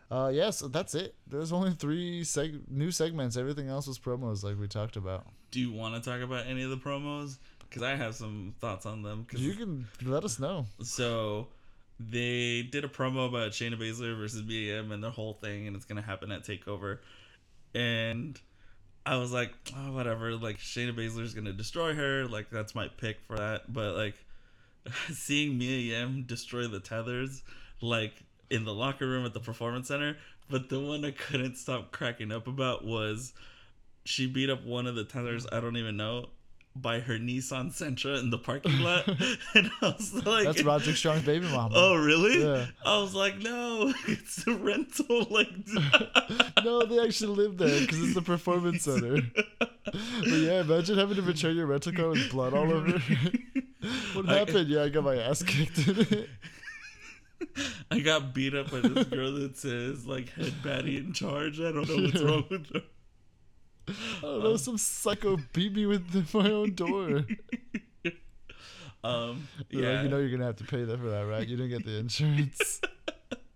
uh, 0.09 0.29
yeah, 0.29 0.49
so 0.51 0.69
that's 0.69 0.95
it. 0.95 1.15
There's 1.27 1.51
only 1.51 1.71
three 1.71 2.21
seg- 2.21 2.61
new 2.69 2.91
segments. 2.91 3.35
Everything 3.35 3.67
else 3.67 3.87
was 3.87 3.99
promos, 3.99 4.41
like 4.43 4.57
we 4.57 4.67
talked 4.69 4.95
about. 4.95 5.27
Do 5.51 5.59
you 5.59 5.71
want 5.73 6.01
to 6.01 6.09
talk 6.09 6.21
about 6.21 6.47
any 6.47 6.63
of 6.63 6.69
the 6.69 6.77
promos? 6.77 7.37
Because 7.59 7.83
I 7.83 7.95
have 7.95 8.15
some 8.15 8.53
thoughts 8.61 8.85
on 8.85 9.01
them. 9.01 9.25
'Cause- 9.25 9.41
You 9.41 9.53
can 9.55 9.85
let 10.03 10.23
us 10.23 10.39
know. 10.39 10.65
So 10.81 11.49
they 11.99 12.63
did 12.63 12.83
a 12.83 12.87
promo 12.87 13.27
about 13.27 13.51
Shayna 13.51 13.79
Baszler 13.79 14.17
versus 14.17 14.41
BAM 14.41 14.91
and 14.91 15.03
the 15.03 15.11
whole 15.11 15.33
thing, 15.33 15.67
and 15.67 15.75
it's 15.75 15.85
gonna 15.85 16.01
happen 16.01 16.31
at 16.31 16.43
Takeover. 16.43 16.99
And 17.73 18.39
I 19.05 19.17
was 19.17 19.31
like, 19.31 19.53
oh, 19.75 19.93
whatever. 19.93 20.35
Like 20.35 20.57
Shayna 20.57 20.95
Baszler's 20.95 21.33
gonna 21.33 21.53
destroy 21.53 21.93
her. 21.95 22.25
Like 22.27 22.49
that's 22.49 22.75
my 22.75 22.87
pick 22.87 23.19
for 23.25 23.37
that. 23.37 23.71
But 23.71 23.95
like 23.95 24.15
seeing 25.13 25.57
Mia 25.57 25.99
Yim 25.99 26.23
destroy 26.23 26.67
the 26.67 26.79
tethers, 26.79 27.43
like 27.81 28.13
in 28.49 28.63
the 28.65 28.73
locker 28.73 29.07
room 29.07 29.25
at 29.25 29.33
the 29.33 29.39
performance 29.39 29.87
center. 29.87 30.17
But 30.49 30.69
the 30.69 30.79
one 30.79 31.03
I 31.03 31.11
couldn't 31.11 31.55
stop 31.55 31.91
cracking 31.91 32.31
up 32.31 32.47
about 32.47 32.85
was 32.85 33.33
she 34.05 34.27
beat 34.27 34.49
up 34.49 34.63
one 34.63 34.87
of 34.87 34.95
the 34.95 35.03
tethers. 35.03 35.45
I 35.51 35.59
don't 35.59 35.77
even 35.77 35.97
know. 35.97 36.27
By 36.81 36.99
her 36.99 37.17
Nissan 37.17 37.71
Sentra 37.71 38.19
in 38.19 38.29
the 38.29 38.37
parking 38.37 38.79
lot, 38.79 39.07
and 39.55 39.71
I 39.81 39.87
was 39.97 40.13
like, 40.25 40.45
That's 40.45 40.63
Roger 40.63 40.95
Strong's 40.95 41.23
baby 41.23 41.47
mama. 41.47 41.73
Oh 41.75 41.95
really? 41.95 42.43
Yeah. 42.43 42.65
I 42.85 42.99
was 42.99 43.13
like, 43.15 43.37
no, 43.39 43.93
it's 44.07 44.45
a 44.47 44.53
rental. 44.55 45.25
Like, 45.29 45.49
no, 46.63 46.85
they 46.85 46.99
actually 47.03 47.35
live 47.35 47.57
there 47.57 47.79
because 47.81 48.01
it's 48.01 48.13
the 48.13 48.21
performance 48.21 48.83
center. 48.83 49.21
But 49.33 49.93
yeah, 50.25 50.61
imagine 50.61 50.97
having 50.97 51.15
to 51.15 51.21
return 51.21 51.55
your 51.55 51.65
rental 51.67 51.93
car 51.93 52.09
with 52.09 52.29
blood 52.31 52.53
all 52.53 52.71
over. 52.71 52.95
it. 52.95 53.63
what 54.13 54.29
I- 54.29 54.39
happened? 54.39 54.67
Yeah, 54.69 54.83
I 54.83 54.89
got 54.89 55.03
my 55.03 55.15
ass 55.17 55.43
kicked 55.43 55.87
in 55.87 55.99
it. 55.99 56.29
I 57.89 57.99
got 57.99 58.33
beat 58.33 58.53
up 58.55 58.71
by 58.71 58.81
this 58.81 59.05
girl 59.05 59.31
that 59.33 59.57
says 59.57 60.05
like 60.05 60.29
head 60.33 60.53
baddie 60.63 60.97
in 60.97 61.13
charge. 61.13 61.59
I 61.59 61.71
don't 61.71 61.87
know 61.87 62.03
what's 62.03 62.21
wrong 62.21 62.45
with 62.49 62.73
her. 62.73 62.81
I 63.87 63.93
don't 64.21 64.43
know, 64.43 64.57
some 64.57 64.77
psycho 64.77 65.37
beat 65.53 65.73
me 65.73 65.85
with 65.85 66.33
my 66.33 66.51
own 66.51 66.73
door. 66.73 67.25
Um, 69.03 69.47
yeah. 69.69 69.91
like, 69.93 70.03
you 70.03 70.09
know 70.09 70.17
you're 70.17 70.29
gonna 70.31 70.45
have 70.45 70.57
to 70.57 70.63
pay 70.65 70.83
that 70.83 70.99
for 70.99 71.09
that, 71.09 71.25
right? 71.25 71.47
You 71.47 71.55
didn't 71.57 71.69
get 71.69 71.85
the 71.85 71.97
insurance. 71.97 72.81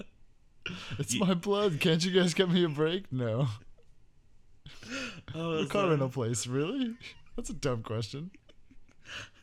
it's 1.00 1.14
Ye- 1.14 1.20
my 1.20 1.34
blood. 1.34 1.80
Can't 1.80 2.04
you 2.06 2.12
guys 2.12 2.34
get 2.34 2.50
me 2.50 2.64
a 2.64 2.70
break? 2.70 3.12
No. 3.12 3.48
Was 5.36 5.70
car 5.70 5.90
rental 5.90 6.10
place, 6.10 6.48
really? 6.48 6.96
That's 7.36 7.50
a 7.50 7.54
dumb 7.54 7.84
question. 7.84 8.32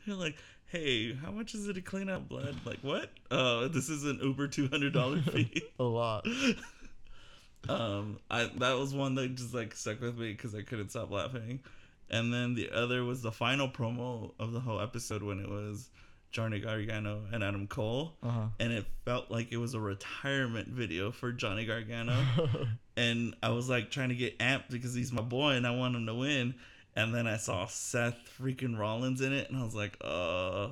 You're 0.04 0.16
like, 0.16 0.36
hey, 0.66 1.14
how 1.14 1.30
much 1.30 1.54
is 1.54 1.68
it 1.68 1.74
to 1.74 1.80
clean 1.80 2.08
out 2.08 2.28
blood? 2.28 2.56
Like, 2.64 2.78
what? 2.82 3.10
Oh, 3.30 3.68
this 3.68 3.88
is 3.88 4.04
an 4.04 4.18
Uber 4.22 4.48
two 4.48 4.68
hundred 4.68 4.92
dollar 4.92 5.20
fee. 5.20 5.62
A 5.78 5.82
lot. 5.84 6.26
Um, 7.68 8.18
I 8.30 8.50
that 8.58 8.78
was 8.78 8.94
one 8.94 9.14
that 9.16 9.34
just 9.34 9.54
like 9.54 9.74
stuck 9.74 10.00
with 10.00 10.18
me 10.18 10.32
because 10.32 10.54
I 10.54 10.62
couldn't 10.62 10.90
stop 10.90 11.10
laughing. 11.10 11.60
And 12.10 12.32
then 12.32 12.54
the 12.54 12.70
other 12.70 13.04
was 13.04 13.20
the 13.22 13.32
final 13.32 13.68
promo 13.68 14.32
of 14.38 14.52
the 14.52 14.60
whole 14.60 14.80
episode 14.80 15.22
when 15.22 15.40
it 15.40 15.48
was 15.48 15.90
Johnny 16.30 16.58
Gargano 16.60 17.22
and 17.32 17.42
Adam 17.44 17.66
Cole, 17.66 18.14
Uh 18.22 18.30
huh. 18.30 18.46
and 18.60 18.72
it 18.72 18.86
felt 19.04 19.30
like 19.30 19.52
it 19.52 19.56
was 19.58 19.74
a 19.74 19.80
retirement 19.80 20.68
video 20.68 21.10
for 21.10 21.32
Johnny 21.32 21.66
Gargano. 21.66 22.14
and 22.96 23.34
I 23.42 23.50
was 23.50 23.68
like 23.68 23.90
trying 23.90 24.08
to 24.10 24.14
get 24.14 24.38
amped 24.38 24.70
because 24.70 24.94
he's 24.94 25.12
my 25.12 25.20
boy 25.22 25.52
and 25.52 25.66
I 25.66 25.70
want 25.76 25.96
him 25.96 26.06
to 26.06 26.14
win. 26.14 26.54
And 26.96 27.14
then 27.14 27.26
I 27.26 27.36
saw 27.36 27.66
Seth 27.66 28.18
freaking 28.40 28.76
Rollins 28.76 29.20
in 29.20 29.32
it, 29.32 29.48
and 29.50 29.58
I 29.60 29.62
was 29.64 29.74
like, 29.74 29.96
uh, 30.00 30.68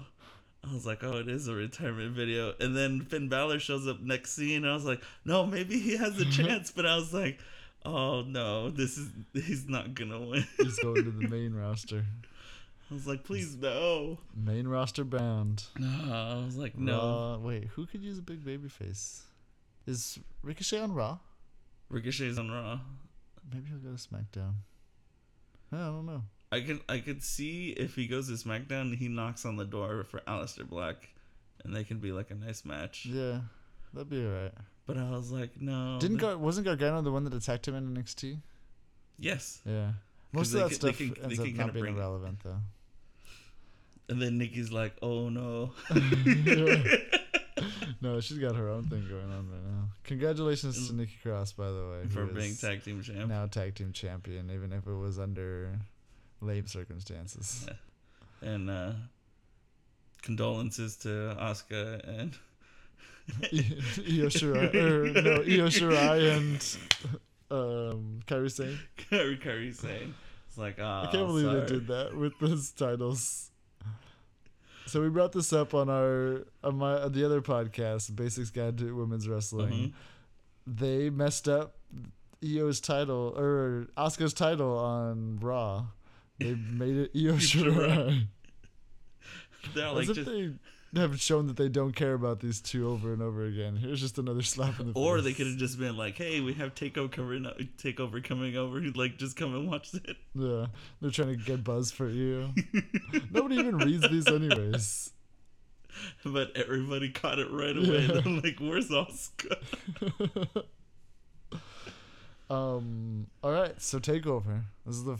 I 0.68 0.74
was 0.74 0.86
like, 0.86 1.04
oh, 1.04 1.18
it 1.18 1.28
is 1.28 1.48
a 1.48 1.54
retirement 1.54 2.14
video. 2.14 2.54
And 2.60 2.76
then 2.76 3.02
Finn 3.02 3.28
Balor 3.28 3.58
shows 3.60 3.86
up 3.86 4.00
next 4.00 4.32
scene, 4.32 4.64
I 4.64 4.74
was 4.74 4.84
like, 4.84 5.00
no, 5.24 5.46
maybe 5.46 5.78
he 5.78 5.96
has 5.96 6.20
a 6.20 6.24
chance. 6.30 6.70
but 6.70 6.86
I 6.86 6.96
was 6.96 7.14
like, 7.14 7.38
oh 7.84 8.22
no, 8.22 8.70
this 8.70 8.98
is 8.98 9.08
he's 9.32 9.68
not 9.68 9.94
gonna 9.94 10.20
win. 10.20 10.46
He's 10.58 10.78
going 10.80 11.04
to 11.04 11.10
the 11.10 11.28
main 11.28 11.54
roster. 11.54 12.04
I 12.90 12.94
was 12.94 13.06
like, 13.06 13.24
please 13.24 13.56
no. 13.56 14.18
Main 14.34 14.68
roster 14.68 15.04
bound. 15.04 15.64
No, 15.78 16.12
I 16.12 16.44
was 16.44 16.56
like, 16.56 16.76
no. 16.78 16.98
Raw. 16.98 17.38
Wait, 17.38 17.64
who 17.74 17.86
could 17.86 18.02
use 18.02 18.18
a 18.18 18.22
big 18.22 18.44
baby 18.44 18.68
face? 18.68 19.22
Is 19.86 20.18
Ricochet 20.42 20.80
on 20.80 20.94
Raw? 20.94 21.18
Ricochet's 21.88 22.38
on 22.38 22.50
Raw. 22.50 22.80
Maybe 23.52 23.68
he'll 23.68 23.78
go 23.78 23.96
to 23.96 24.02
SmackDown. 24.02 24.54
I 25.72 25.76
don't 25.78 26.06
know. 26.06 26.22
I 26.52 26.60
can 26.60 26.80
I 26.88 26.98
could 26.98 27.22
see 27.22 27.70
if 27.70 27.94
he 27.96 28.06
goes 28.06 28.28
to 28.28 28.34
SmackDown, 28.34 28.96
he 28.96 29.08
knocks 29.08 29.44
on 29.44 29.56
the 29.56 29.64
door 29.64 30.04
for 30.04 30.20
Aleister 30.20 30.66
Black, 30.68 31.08
and 31.64 31.74
they 31.74 31.84
can 31.84 31.98
be 31.98 32.12
like 32.12 32.30
a 32.30 32.34
nice 32.34 32.64
match. 32.64 33.06
Yeah, 33.06 33.40
that'd 33.92 34.08
be 34.08 34.24
alright. 34.24 34.52
But 34.86 34.96
I 34.98 35.10
was 35.10 35.32
like, 35.32 35.60
no. 35.60 35.98
Didn't 36.00 36.18
Gar- 36.18 36.38
wasn't 36.38 36.66
Gargano 36.66 37.02
the 37.02 37.10
one 37.10 37.24
that 37.24 37.34
attacked 37.34 37.66
him 37.66 37.74
in 37.74 37.92
NXT? 37.96 38.38
Yes. 39.18 39.60
Yeah. 39.66 39.90
Most 40.32 40.54
of 40.54 40.60
that 40.60 40.68
can- 40.68 40.68
they 40.68 40.74
stuff 40.74 40.98
can- 40.98 41.24
ends 41.24 41.40
up 41.40 41.46
not 41.48 41.72
being 41.72 41.82
bring 41.82 41.94
it. 41.94 41.98
irrelevant 41.98 42.38
though. 42.44 42.60
And 44.08 44.22
then 44.22 44.38
Nikki's 44.38 44.70
like, 44.70 44.94
oh 45.02 45.28
no. 45.28 45.72
no, 48.00 48.20
she's 48.20 48.38
got 48.38 48.54
her 48.54 48.68
own 48.68 48.84
thing 48.84 49.04
going 49.08 49.24
on 49.24 49.50
right 49.50 49.64
now. 49.64 49.88
Congratulations 50.04 50.88
to. 50.88 50.94
Nikki 50.94 51.16
Cross, 51.22 51.52
by 51.52 51.66
the 51.70 51.88
way, 51.88 52.06
for 52.08 52.26
being 52.26 52.54
tag 52.54 52.84
team 52.84 53.02
champ. 53.02 53.28
now 53.28 53.46
tag 53.46 53.74
team 53.74 53.92
champion, 53.92 54.50
even 54.52 54.72
if 54.72 54.86
it 54.86 54.94
was 54.94 55.18
under 55.18 55.70
lame 56.40 56.66
circumstances. 56.66 57.66
And 58.42 58.68
uh 58.68 58.92
condolences 60.22 60.96
to 60.98 61.08
Asuka 61.40 62.06
and 62.06 62.34
Io 63.52 64.28
Shirai, 64.28 64.74
or 64.74 65.10
no, 65.22 65.32
Io 65.36 65.68
Shirai 65.68 66.36
and 66.36 66.78
um, 67.50 68.20
Kairi 68.26 68.50
Sane. 68.50 68.78
Kairi 69.10 69.40
Kairi 69.42 69.74
Sane, 69.74 70.14
it's 70.48 70.58
like, 70.58 70.76
ah, 70.80 71.08
I 71.08 71.10
can't 71.10 71.26
believe 71.26 71.50
they 71.50 71.66
did 71.66 71.86
that 71.88 72.14
with 72.14 72.38
those 72.40 72.70
titles. 72.70 73.50
So 74.86 75.00
we 75.02 75.08
brought 75.08 75.32
this 75.32 75.52
up 75.52 75.74
on 75.74 75.88
our 75.88 76.44
on 76.62 76.76
my 76.76 77.00
on 77.00 77.12
the 77.12 77.24
other 77.24 77.40
podcast, 77.40 78.14
Basics 78.14 78.50
Guide 78.50 78.78
to 78.78 78.94
Women's 78.94 79.28
Wrestling. 79.28 79.72
Mhm. 79.72 79.92
They 80.66 81.10
messed 81.10 81.48
up 81.48 81.76
Io's 82.44 82.80
title 82.80 83.34
or 83.36 83.88
Asuka's 83.96 84.34
title 84.34 84.76
on 84.78 85.38
Raw. 85.40 85.86
They 86.38 86.54
made 86.54 86.96
it 86.96 87.10
Io 87.16 87.32
Shirai. 87.36 88.26
They're 89.74 89.86
As 89.88 90.08
if 90.10 90.16
just 90.16 90.30
they 90.30 91.00
have 91.00 91.20
shown 91.20 91.48
that 91.48 91.56
they 91.56 91.68
don't 91.68 91.92
care 91.92 92.14
about 92.14 92.38
these 92.40 92.60
two 92.60 92.88
over 92.88 93.12
and 93.12 93.20
over 93.20 93.44
again. 93.44 93.76
Here's 93.76 94.00
just 94.00 94.16
another 94.18 94.42
slap 94.42 94.78
in 94.78 94.86
the 94.88 94.92
face. 94.94 95.02
or 95.02 95.20
they 95.20 95.32
could 95.32 95.46
have 95.48 95.56
just 95.56 95.78
been 95.78 95.96
like, 95.96 96.16
"Hey, 96.16 96.40
we 96.40 96.54
have 96.54 96.74
takeover 96.74 97.10
coming, 97.10 97.44
takeover 97.76 98.22
coming 98.22 98.56
over. 98.56 98.80
Like, 98.94 99.18
just 99.18 99.36
come 99.36 99.54
and 99.54 99.68
watch 99.68 99.92
it." 99.94 100.16
Yeah, 100.34 100.66
they're 101.00 101.10
trying 101.10 101.36
to 101.36 101.44
get 101.44 101.64
buzz 101.64 101.90
for 101.90 102.08
you. 102.08 102.50
Nobody 103.32 103.56
even 103.56 103.78
reads 103.78 104.08
these 104.08 104.28
anyways. 104.28 105.10
But 106.24 106.56
everybody 106.56 107.10
caught 107.10 107.38
it 107.40 107.50
right 107.50 107.76
away. 107.76 108.06
Yeah. 108.06 108.20
They're 108.20 108.32
like, 108.42 108.58
"Where's 108.60 108.88
Asuka?" 108.88 109.56
um. 112.48 113.26
All 113.42 113.50
right. 113.52 113.80
So 113.82 113.98
takeover. 113.98 114.62
This 114.86 114.96
is 114.96 115.04
the. 115.04 115.18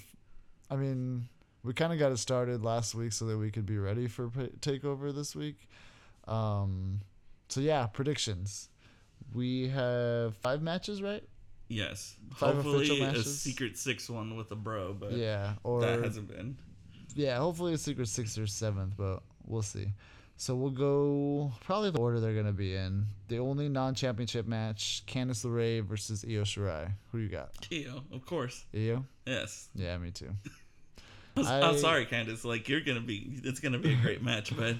I 0.70 0.76
mean, 0.76 1.28
we 1.62 1.72
kind 1.72 1.92
of 1.92 1.98
got 1.98 2.12
it 2.12 2.18
started 2.18 2.62
last 2.62 2.94
week 2.94 3.12
so 3.12 3.24
that 3.26 3.38
we 3.38 3.50
could 3.50 3.66
be 3.66 3.78
ready 3.78 4.06
for 4.08 4.28
pa- 4.28 4.52
takeover 4.60 5.14
this 5.14 5.34
week. 5.36 5.68
Um. 6.26 7.00
So 7.48 7.60
yeah, 7.60 7.86
predictions. 7.86 8.68
We 9.32 9.68
have 9.68 10.36
five 10.36 10.62
matches, 10.62 11.02
right? 11.02 11.22
Yes, 11.68 12.14
Five 12.36 12.54
hopefully 12.56 13.00
a 13.00 13.22
secret 13.22 13.76
six 13.76 14.08
one 14.08 14.36
with 14.36 14.52
a 14.52 14.56
bro, 14.56 14.92
but 14.94 15.12
yeah. 15.12 15.54
Or 15.64 15.80
that 15.80 16.02
hasn't 16.02 16.28
been. 16.28 16.56
yeah, 17.14 17.38
hopefully 17.38 17.74
a 17.74 17.78
secret 17.78 18.06
six 18.08 18.38
or 18.38 18.46
seventh, 18.46 18.94
but 18.96 19.22
we'll 19.44 19.62
see. 19.62 19.88
So 20.38 20.54
we'll 20.54 20.70
go 20.70 21.50
probably 21.64 21.90
the 21.90 21.98
order 21.98 22.20
they're 22.20 22.34
gonna 22.34 22.52
be 22.52 22.74
in. 22.74 23.06
The 23.28 23.38
only 23.38 23.68
non-championship 23.68 24.46
match: 24.46 25.02
Candice 25.06 25.44
LeRae 25.44 25.82
versus 25.82 26.24
Io 26.28 26.42
Shirai. 26.42 26.92
Who 27.12 27.18
you 27.18 27.28
got? 27.28 27.50
Io, 27.72 28.02
of 28.12 28.26
course. 28.26 28.64
Io? 28.74 29.04
Yes. 29.26 29.68
Yeah, 29.74 29.96
me 29.98 30.10
too. 30.10 30.30
I'm, 31.38 31.46
I- 31.46 31.62
I'm 31.62 31.78
sorry, 31.78 32.04
Candice. 32.06 32.44
Like 32.44 32.68
you're 32.68 32.82
gonna 32.82 33.00
be, 33.00 33.40
it's 33.44 33.60
gonna 33.60 33.78
be 33.78 33.92
a 33.94 33.96
great 33.96 34.22
match, 34.22 34.54
but 34.56 34.76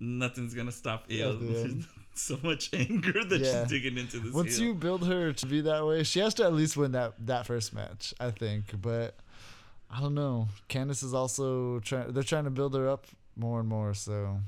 nothing's 0.00 0.54
gonna 0.54 0.72
stop 0.72 1.04
Io. 1.10 1.34
The 1.36 1.84
so 2.14 2.38
much 2.42 2.70
anger 2.74 3.22
that 3.24 3.40
Yeah. 3.40 3.62
she's 3.62 3.70
digging 3.70 3.98
into 3.98 4.18
this. 4.18 4.32
Once 4.34 4.56
heel. 4.56 4.66
you 4.68 4.74
build 4.74 5.06
her 5.06 5.32
to 5.32 5.46
be 5.46 5.60
that 5.62 5.86
way, 5.86 6.02
she 6.02 6.18
has 6.20 6.34
to 6.34 6.44
at 6.44 6.52
least 6.52 6.76
win 6.76 6.92
that 6.92 7.14
that 7.26 7.46
first 7.46 7.72
match, 7.72 8.12
I 8.18 8.32
think. 8.32 8.80
But 8.82 9.16
I 9.88 10.00
don't 10.00 10.14
know. 10.14 10.48
Candice 10.68 11.04
is 11.04 11.14
also 11.14 11.78
trying. 11.78 12.12
They're 12.12 12.22
trying 12.24 12.44
to 12.44 12.50
build 12.50 12.74
her 12.74 12.88
up 12.88 13.06
more 13.36 13.60
and 13.60 13.68
more. 13.68 13.94
So 13.94 14.40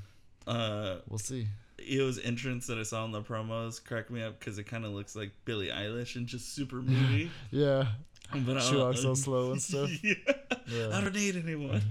uh, 0.49 1.01
we'll 1.07 1.19
see. 1.19 1.47
Io's 1.79 2.19
entrance 2.19 2.67
that 2.67 2.77
I 2.77 2.83
saw 2.83 3.05
in 3.05 3.11
the 3.11 3.21
promos 3.21 3.83
cracked 3.83 4.09
me 4.11 4.21
up 4.21 4.39
because 4.39 4.57
it 4.57 4.65
kind 4.65 4.85
of 4.85 4.91
looks 4.91 5.15
like 5.15 5.31
Billie 5.45 5.69
Eilish 5.69 6.15
and 6.15 6.27
just 6.27 6.53
super 6.53 6.75
moody. 6.81 7.31
Yeah, 7.51 7.87
but 8.33 8.59
she 8.61 8.75
walks 8.75 9.01
so 9.01 9.13
slow 9.13 9.51
and 9.51 9.61
stuff. 9.61 9.89
yeah. 10.03 10.13
Yeah. 10.67 10.89
I 10.93 11.01
don't 11.01 11.15
need 11.15 11.35
anyone. 11.35 11.81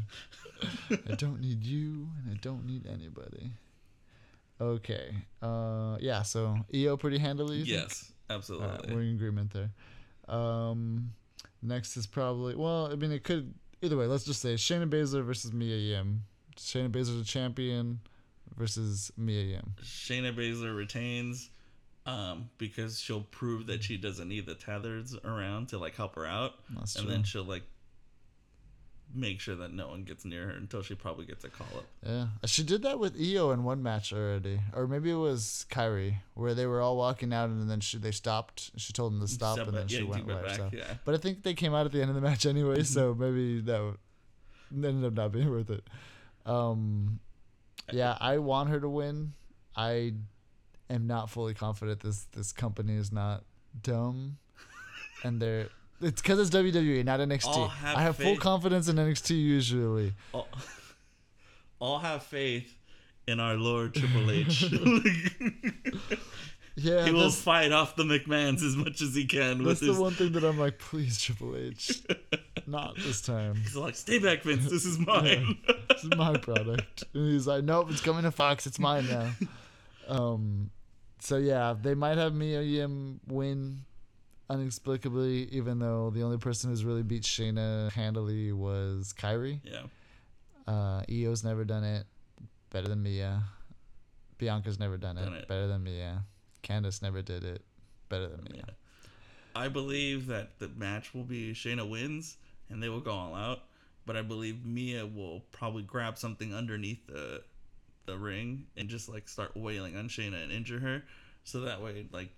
I 0.90 1.14
don't 1.14 1.40
need 1.40 1.64
you, 1.64 2.08
and 2.24 2.32
I 2.32 2.38
don't 2.40 2.66
need 2.66 2.86
anybody. 2.86 3.50
Okay. 4.60 5.14
Uh, 5.40 5.96
yeah. 6.00 6.22
So 6.22 6.56
Io 6.74 6.96
pretty 6.96 7.18
handily. 7.18 7.58
you 7.58 7.64
think? 7.64 7.88
yes, 7.88 8.12
absolutely. 8.28 8.68
Right, 8.68 8.90
we're 8.90 9.02
in 9.02 9.14
agreement 9.14 9.52
there. 9.52 9.70
Um, 10.34 11.12
next 11.62 11.96
is 11.96 12.06
probably 12.06 12.54
well. 12.54 12.90
I 12.92 12.96
mean, 12.96 13.12
it 13.12 13.24
could 13.24 13.54
either 13.82 13.96
way. 13.96 14.06
Let's 14.06 14.24
just 14.24 14.42
say 14.42 14.54
Shayna 14.54 14.88
Baszler 14.88 15.24
versus 15.24 15.52
Mia 15.52 15.76
Yim. 15.76 16.24
Shayna 16.56 16.90
Baszler's 16.90 17.20
a 17.20 17.24
champion 17.24 18.00
versus 18.56 19.10
Mia 19.16 19.42
Yim. 19.42 19.74
Shayna 19.82 20.34
Baszler 20.36 20.76
retains 20.76 21.50
um, 22.06 22.48
because 22.58 23.00
she'll 23.00 23.22
prove 23.30 23.66
that 23.66 23.82
she 23.84 23.96
doesn't 23.96 24.28
need 24.28 24.46
the 24.46 24.54
tethers 24.54 25.14
around 25.24 25.68
to 25.68 25.78
like 25.78 25.94
help 25.96 26.14
her 26.16 26.26
out, 26.26 26.54
That's 26.70 26.96
and 26.96 27.04
true. 27.04 27.12
then 27.14 27.22
she'll 27.24 27.44
like 27.44 27.62
make 29.14 29.40
sure 29.40 29.54
that 29.56 29.72
no 29.72 29.88
one 29.88 30.02
gets 30.04 30.26
near 30.26 30.44
her 30.48 30.50
until 30.52 30.82
she 30.82 30.94
probably 30.94 31.24
gets 31.24 31.42
a 31.42 31.48
call 31.48 31.66
up. 31.78 31.84
yeah, 32.06 32.26
she 32.44 32.62
did 32.62 32.82
that 32.82 32.98
with 32.98 33.16
Io 33.18 33.52
in 33.52 33.64
one 33.64 33.82
match 33.82 34.12
already, 34.12 34.60
or 34.74 34.86
maybe 34.86 35.10
it 35.10 35.14
was 35.16 35.64
Kairi, 35.70 36.16
where 36.34 36.52
they 36.54 36.66
were 36.66 36.80
all 36.82 36.96
walking 36.96 37.32
out 37.32 37.48
and 37.48 37.70
then 37.70 37.80
she 37.80 37.96
they 37.98 38.10
stopped. 38.10 38.70
She 38.76 38.92
told 38.92 39.12
them 39.14 39.20
to 39.20 39.28
stop, 39.28 39.54
Step 39.54 39.68
and 39.68 39.76
then 39.76 39.82
back- 39.84 39.90
she 39.90 40.02
yeah, 40.02 40.10
went 40.10 40.26
right. 40.26 40.44
back, 40.44 40.56
So. 40.56 40.70
yeah. 40.72 40.94
But 41.06 41.14
I 41.14 41.18
think 41.18 41.42
they 41.42 41.54
came 41.54 41.74
out 41.74 41.86
at 41.86 41.92
the 41.92 42.00
end 42.02 42.10
of 42.10 42.16
the 42.16 42.20
match 42.22 42.44
anyway, 42.54 42.82
so 42.82 43.14
maybe 43.14 43.60
that 43.62 43.94
ended 44.74 45.04
up 45.06 45.14
not 45.14 45.32
being 45.32 45.50
worth 45.50 45.70
it. 45.70 45.84
Um, 46.44 47.18
yeah, 47.92 48.16
I 48.20 48.38
want 48.38 48.70
her 48.70 48.80
to 48.80 48.88
win. 48.88 49.32
I 49.76 50.14
am 50.90 51.06
not 51.06 51.30
fully 51.30 51.54
confident 51.54 52.00
this 52.00 52.24
this 52.32 52.52
company 52.52 52.96
is 52.96 53.12
not 53.12 53.44
dumb, 53.82 54.38
and 55.22 55.40
they're 55.40 55.68
it's 56.00 56.22
because 56.22 56.38
it's 56.38 56.50
WWE, 56.50 57.04
not 57.04 57.20
NXT. 57.20 57.70
have 57.70 57.96
I 57.96 58.02
have 58.02 58.16
full 58.16 58.36
confidence 58.36 58.88
in 58.88 58.96
NXT 58.96 59.30
usually. 59.30 60.14
All, 60.32 60.48
all 61.80 61.98
have 61.98 62.22
faith 62.22 62.78
in 63.26 63.40
our 63.40 63.54
Lord 63.56 63.94
Triple 63.94 64.30
H. 64.30 64.72
Yeah, 66.80 67.06
he 67.06 67.10
will 67.10 67.30
fight 67.30 67.72
off 67.72 67.96
the 67.96 68.04
McMahons 68.04 68.62
as 68.62 68.76
much 68.76 69.00
as 69.00 69.12
he 69.12 69.26
can 69.26 69.64
with 69.64 69.80
that's 69.80 69.96
the 69.96 70.00
one 70.00 70.12
thing 70.12 70.30
that 70.32 70.44
I'm 70.44 70.60
like, 70.60 70.78
please 70.78 71.20
Triple 71.20 71.56
H, 71.56 72.02
Not 72.68 72.96
this 72.96 73.22
time. 73.22 73.54
He's 73.62 73.74
like, 73.76 73.94
"Stay 73.94 74.18
back, 74.18 74.42
Vince. 74.42 74.68
This 74.70 74.84
is 74.84 74.98
mine." 74.98 75.56
This 75.88 76.04
is 76.04 76.10
my 76.16 76.36
product. 76.36 77.04
And 77.14 77.32
he's 77.32 77.46
like, 77.46 77.64
nope, 77.64 77.88
it's 77.90 78.00
coming 78.00 78.22
to 78.22 78.30
Fox. 78.30 78.66
It's 78.66 78.78
mine 78.78 79.06
now. 79.08 79.30
Um, 80.08 80.70
so 81.18 81.36
yeah, 81.36 81.74
they 81.78 81.94
might 81.94 82.16
have 82.16 82.32
Mia 82.32 82.62
Yim 82.62 83.20
win 83.26 83.80
inexplicably, 84.50 85.48
even 85.52 85.78
though 85.80 86.08
the 86.08 86.22
only 86.22 86.38
person 86.38 86.70
who's 86.70 86.82
really 86.82 87.02
beat 87.02 87.24
Shayna 87.24 87.92
handily 87.92 88.50
was 88.52 89.12
Kairi. 89.12 89.60
yeah. 89.64 89.82
Uh, 90.66 91.02
Io's 91.10 91.44
never 91.44 91.64
done 91.66 91.84
it. 91.84 92.06
Better 92.70 92.88
than 92.88 93.02
Mia. 93.02 93.42
Bianca's 94.38 94.78
never 94.78 94.96
done 94.96 95.18
it. 95.18 95.24
Done 95.24 95.34
it. 95.34 95.48
Better 95.48 95.66
than 95.66 95.82
Mia. 95.82 96.24
Candice 96.62 97.02
never 97.02 97.20
did 97.20 97.44
it. 97.44 97.62
Better 98.08 98.28
than 98.28 98.46
Mia. 98.50 98.64
I 99.54 99.68
believe 99.68 100.26
that 100.28 100.58
the 100.58 100.68
match 100.68 101.12
will 101.12 101.24
be 101.24 101.52
Shayna 101.52 101.86
wins 101.88 102.38
and 102.70 102.82
they 102.82 102.88
will 102.88 103.00
go 103.00 103.12
all 103.12 103.34
out. 103.34 103.60
But 104.06 104.16
I 104.16 104.22
believe 104.22 104.64
Mia 104.64 105.06
will 105.06 105.44
probably 105.52 105.82
grab 105.82 106.16
something 106.18 106.54
underneath 106.54 107.06
the 107.06 107.42
the 108.06 108.16
ring 108.16 108.66
and 108.76 108.88
just 108.88 109.08
like 109.08 109.28
start 109.28 109.54
wailing 109.54 109.96
on 109.96 110.08
Shayna 110.08 110.42
and 110.42 110.50
injure 110.50 110.78
her. 110.80 111.02
So 111.44 111.60
that 111.60 111.82
way, 111.82 112.06
like 112.10 112.30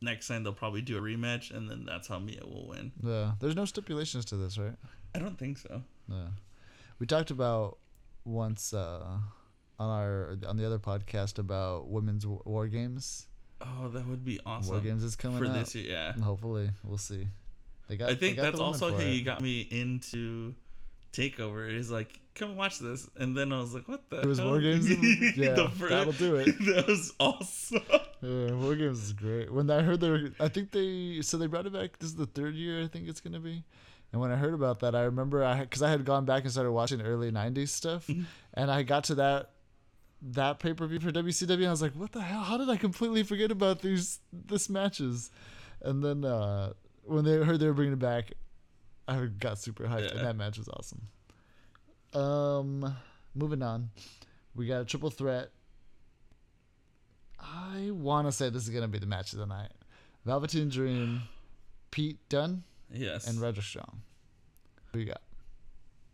next 0.00 0.26
time 0.28 0.42
they'll 0.42 0.52
probably 0.52 0.80
do 0.82 0.96
a 0.96 1.00
rematch 1.00 1.54
and 1.54 1.70
then 1.70 1.84
that's 1.84 2.08
how 2.08 2.18
Mia 2.18 2.40
will 2.44 2.66
win. 2.68 2.92
Yeah. 3.02 3.32
There's 3.38 3.54
no 3.54 3.64
stipulations 3.66 4.24
to 4.26 4.36
this, 4.36 4.58
right? 4.58 4.74
I 5.14 5.18
don't 5.18 5.38
think 5.38 5.58
so. 5.58 5.82
Yeah. 6.08 6.28
We 6.98 7.06
talked 7.06 7.30
about 7.30 7.78
once 8.24 8.72
uh, 8.72 9.18
on 9.78 9.90
our 9.90 10.36
on 10.46 10.56
the 10.56 10.64
other 10.64 10.78
podcast 10.78 11.38
about 11.38 11.88
women's 11.88 12.26
wa- 12.26 12.40
war 12.44 12.68
games. 12.68 13.26
Oh, 13.60 13.88
that 13.88 14.06
would 14.08 14.24
be 14.24 14.40
awesome. 14.44 14.72
War 14.72 14.80
games 14.80 15.04
is 15.04 15.14
coming 15.14 15.38
for 15.38 15.46
out. 15.46 15.54
this 15.54 15.74
year, 15.74 15.92
yeah. 15.92 16.12
Hopefully, 16.22 16.70
we'll 16.84 16.98
see. 16.98 17.28
They 17.88 17.96
got. 17.96 18.10
I 18.10 18.14
think 18.14 18.36
that's 18.36 18.60
also 18.60 18.90
how 18.92 18.98
it. 18.98 19.08
you 19.12 19.24
got 19.24 19.40
me 19.40 19.60
into 19.70 20.54
Takeover. 21.12 21.70
He's 21.70 21.90
like, 21.90 22.18
"Come 22.34 22.56
watch 22.56 22.78
this," 22.78 23.08
and 23.16 23.36
then 23.36 23.52
I 23.52 23.60
was 23.60 23.74
like, 23.74 23.86
"What 23.88 24.08
the?" 24.08 24.16
There 24.18 24.28
was 24.28 24.38
hell? 24.38 24.48
War 24.48 24.60
Games 24.60 24.88
yeah, 25.36 25.52
The 25.52 25.68
fir- 25.68 25.88
that'll 25.90 26.12
do 26.12 26.36
it. 26.36 26.46
that 26.66 26.86
was 26.88 27.12
awesome. 27.20 27.80
Yeah, 28.24 28.52
war 28.52 28.76
games 28.76 29.02
is 29.02 29.12
great. 29.12 29.52
When 29.52 29.68
I 29.68 29.82
heard 29.82 29.98
they, 30.00 30.08
were, 30.08 30.30
I 30.38 30.46
think 30.46 30.70
they 30.70 31.22
so 31.22 31.36
they 31.38 31.48
brought 31.48 31.66
it 31.66 31.72
back. 31.72 31.98
This 31.98 32.10
is 32.10 32.14
the 32.14 32.26
third 32.26 32.54
year 32.54 32.80
I 32.80 32.86
think 32.86 33.08
it's 33.08 33.20
gonna 33.20 33.40
be. 33.40 33.64
And 34.12 34.20
when 34.20 34.30
I 34.30 34.36
heard 34.36 34.54
about 34.54 34.78
that, 34.78 34.94
I 34.94 35.02
remember 35.02 35.42
I 35.42 35.58
because 35.62 35.82
I 35.82 35.90
had 35.90 36.04
gone 36.04 36.24
back 36.24 36.44
and 36.44 36.52
started 36.52 36.70
watching 36.70 37.00
early 37.02 37.32
'90s 37.32 37.70
stuff, 37.70 38.06
Mm-hmm. 38.06 38.22
and 38.54 38.70
I 38.70 38.84
got 38.84 39.02
to 39.04 39.16
that 39.16 39.50
that 40.22 40.60
pay 40.60 40.72
per 40.72 40.86
view 40.86 41.00
for 41.00 41.10
WCW. 41.10 41.52
And 41.52 41.66
I 41.66 41.70
was 41.70 41.82
like, 41.82 41.94
"What 41.94 42.12
the 42.12 42.20
hell? 42.20 42.42
How 42.42 42.56
did 42.58 42.70
I 42.70 42.76
completely 42.76 43.24
forget 43.24 43.50
about 43.50 43.82
these 43.82 44.20
this 44.32 44.70
matches?" 44.70 45.32
And 45.80 46.00
then 46.04 46.24
uh, 46.24 46.74
when 47.04 47.24
they 47.24 47.36
heard 47.44 47.58
they 47.60 47.66
were 47.66 47.72
bringing 47.74 47.94
it 47.94 47.98
back, 47.98 48.32
I 49.08 49.26
got 49.26 49.58
super 49.58 49.84
hyped, 49.84 50.10
Yeah. 50.10 50.16
and 50.18 50.26
that 50.26 50.36
match 50.36 50.58
was 50.58 50.68
awesome. 50.68 51.02
Um, 52.14 52.96
moving 53.34 53.62
on, 53.62 53.90
we 54.54 54.66
got 54.66 54.80
a 54.80 54.84
triple 54.84 55.10
threat. 55.10 55.50
I 57.38 57.90
want 57.90 58.28
to 58.28 58.32
say 58.32 58.50
this 58.50 58.62
is 58.64 58.70
gonna 58.70 58.88
be 58.88 58.98
the 58.98 59.06
match 59.06 59.32
of 59.32 59.38
the 59.38 59.46
night: 59.46 59.72
Velveteen 60.24 60.68
Dream, 60.68 61.22
Pete 61.90 62.18
Dunne, 62.28 62.62
Yes, 62.92 63.26
and 63.26 63.40
Roger 63.40 63.62
Strong. 63.62 64.02
Who 64.92 65.00
you 65.00 65.06
got? 65.06 65.22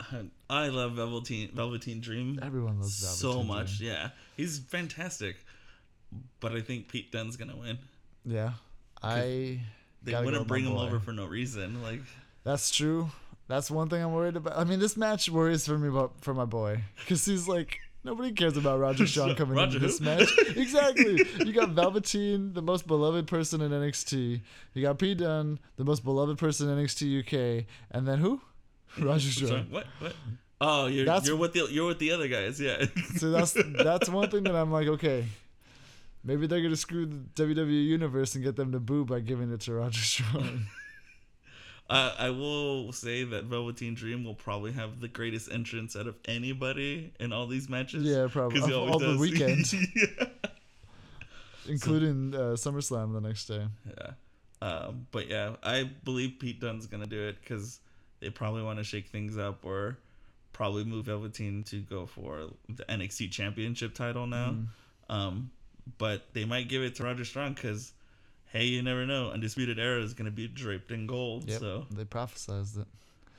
I 0.50 0.68
love 0.68 0.92
Velveteen 0.92 1.50
Velveteen 1.52 2.00
Dream 2.00 2.38
Everyone 2.42 2.78
loves 2.80 3.00
Velveteen 3.00 3.18
so 3.18 3.42
much. 3.42 3.78
Dream. 3.78 3.90
Yeah, 3.90 4.10
he's 4.36 4.58
fantastic. 4.58 5.36
But 6.40 6.52
I 6.52 6.60
think 6.62 6.88
Pete 6.88 7.12
Dunne's 7.12 7.36
gonna 7.36 7.56
win. 7.56 7.78
Yeah, 8.24 8.52
I. 9.02 9.60
They 10.02 10.12
gotta 10.12 10.24
wouldn't 10.26 10.46
bring 10.46 10.64
him 10.64 10.74
boy. 10.74 10.86
over 10.86 11.00
for 11.00 11.12
no 11.12 11.26
reason. 11.26 11.82
Like, 11.82 12.00
That's 12.44 12.70
true. 12.70 13.10
That's 13.48 13.70
one 13.70 13.88
thing 13.88 14.02
I'm 14.02 14.12
worried 14.12 14.36
about. 14.36 14.58
I 14.58 14.64
mean, 14.64 14.78
this 14.78 14.96
match 14.96 15.30
worries 15.30 15.66
for 15.66 15.78
me 15.78 15.88
about 15.88 16.12
for 16.20 16.34
my 16.34 16.44
boy 16.44 16.82
because 17.00 17.24
he's 17.24 17.48
like 17.48 17.78
nobody 18.04 18.30
cares 18.32 18.56
about 18.56 18.78
Roger 18.78 19.06
Strong 19.12 19.34
coming 19.36 19.56
Roger 19.56 19.76
into 19.76 19.86
this 19.86 19.98
who? 19.98 20.04
match. 20.04 20.30
exactly. 20.56 21.24
You 21.44 21.52
got 21.52 21.70
Velveteen, 21.70 22.52
the 22.52 22.62
most 22.62 22.86
beloved 22.86 23.26
person 23.26 23.60
in 23.62 23.70
NXT. 23.70 24.40
You 24.74 24.82
got 24.82 24.98
Pete 24.98 25.18
Dunne, 25.18 25.58
the 25.76 25.84
most 25.84 26.04
beloved 26.04 26.36
person 26.38 26.68
in 26.68 26.78
NXT 26.84 27.20
UK, 27.60 27.64
and 27.90 28.06
then 28.06 28.18
who? 28.18 28.40
Roger 28.98 29.30
Strong. 29.30 29.66
what? 29.70 29.86
What? 29.98 30.14
Oh, 30.60 30.86
you're 30.86 31.04
That's- 31.06 31.26
you're 31.26 31.36
with 31.36 31.52
the 31.54 31.68
you're 31.70 31.86
with 31.86 31.98
the 32.00 32.12
other 32.12 32.28
guys. 32.28 32.60
Yeah. 32.60 32.84
So 33.16 33.30
that's 33.30 33.56
that's 33.82 34.08
one 34.10 34.28
thing 34.30 34.42
that 34.44 34.56
I'm 34.56 34.70
like, 34.72 34.88
okay, 34.88 35.24
maybe 36.28 36.46
they're 36.46 36.62
gonna 36.62 36.76
screw 36.76 37.06
the 37.06 37.16
WWE 37.34 37.84
universe 37.86 38.34
and 38.36 38.44
get 38.44 38.54
them 38.54 38.70
to 38.72 38.78
boo 38.78 39.04
by 39.04 39.18
giving 39.20 39.50
it 39.52 39.60
to 39.62 39.72
Roger 39.74 40.00
Strong. 40.00 40.66
Uh, 41.90 42.14
I 42.18 42.28
will 42.28 42.92
say 42.92 43.24
that 43.24 43.44
Velveteen 43.44 43.94
Dream 43.94 44.22
will 44.22 44.34
probably 44.34 44.72
have 44.72 45.00
the 45.00 45.08
greatest 45.08 45.50
entrance 45.50 45.96
out 45.96 46.06
of 46.06 46.16
anybody 46.26 47.14
in 47.18 47.32
all 47.32 47.46
these 47.46 47.70
matches. 47.70 48.04
Yeah, 48.04 48.26
probably. 48.30 48.60
'Cause 48.60 48.68
he 48.68 48.74
Of 48.74 48.80
always 48.90 48.92
all 48.92 48.98
the 49.14 49.16
weekend. 49.18 49.72
yeah. 49.72 50.26
including 51.66 52.34
uh, 52.34 52.56
SummerSlam 52.56 53.14
the 53.14 53.22
next 53.22 53.46
day. 53.46 53.66
Yeah. 53.86 54.10
Um, 54.60 55.06
but 55.12 55.28
yeah, 55.28 55.56
I 55.62 55.84
believe 56.04 56.34
Pete 56.38 56.60
Dunne's 56.60 56.86
gonna 56.86 57.06
do 57.06 57.22
it 57.28 57.36
because 57.40 57.80
they 58.20 58.28
probably 58.28 58.62
want 58.62 58.78
to 58.78 58.84
shake 58.84 59.08
things 59.08 59.38
up 59.38 59.64
or 59.64 59.96
probably 60.52 60.84
move 60.84 61.06
Velveteen 61.06 61.62
to 61.70 61.80
go 61.80 62.04
for 62.04 62.50
the 62.68 62.84
NXT 62.84 63.30
Championship 63.30 63.94
title 63.94 64.26
now. 64.26 64.50
Mm-hmm. 64.50 65.12
Um, 65.14 65.50
but 65.96 66.26
they 66.34 66.44
might 66.44 66.68
give 66.68 66.82
it 66.82 66.94
to 66.96 67.04
Roger 67.04 67.24
Strong 67.24 67.54
because, 67.54 67.92
hey, 68.52 68.64
you 68.64 68.82
never 68.82 69.06
know. 69.06 69.30
Undisputed 69.30 69.78
Era 69.78 70.02
is 70.02 70.14
gonna 70.14 70.30
be 70.30 70.46
draped 70.48 70.90
in 70.90 71.06
gold. 71.06 71.48
Yep, 71.48 71.60
So 71.60 71.86
they 71.90 72.04
prophesized 72.04 72.78
it. 72.80 72.86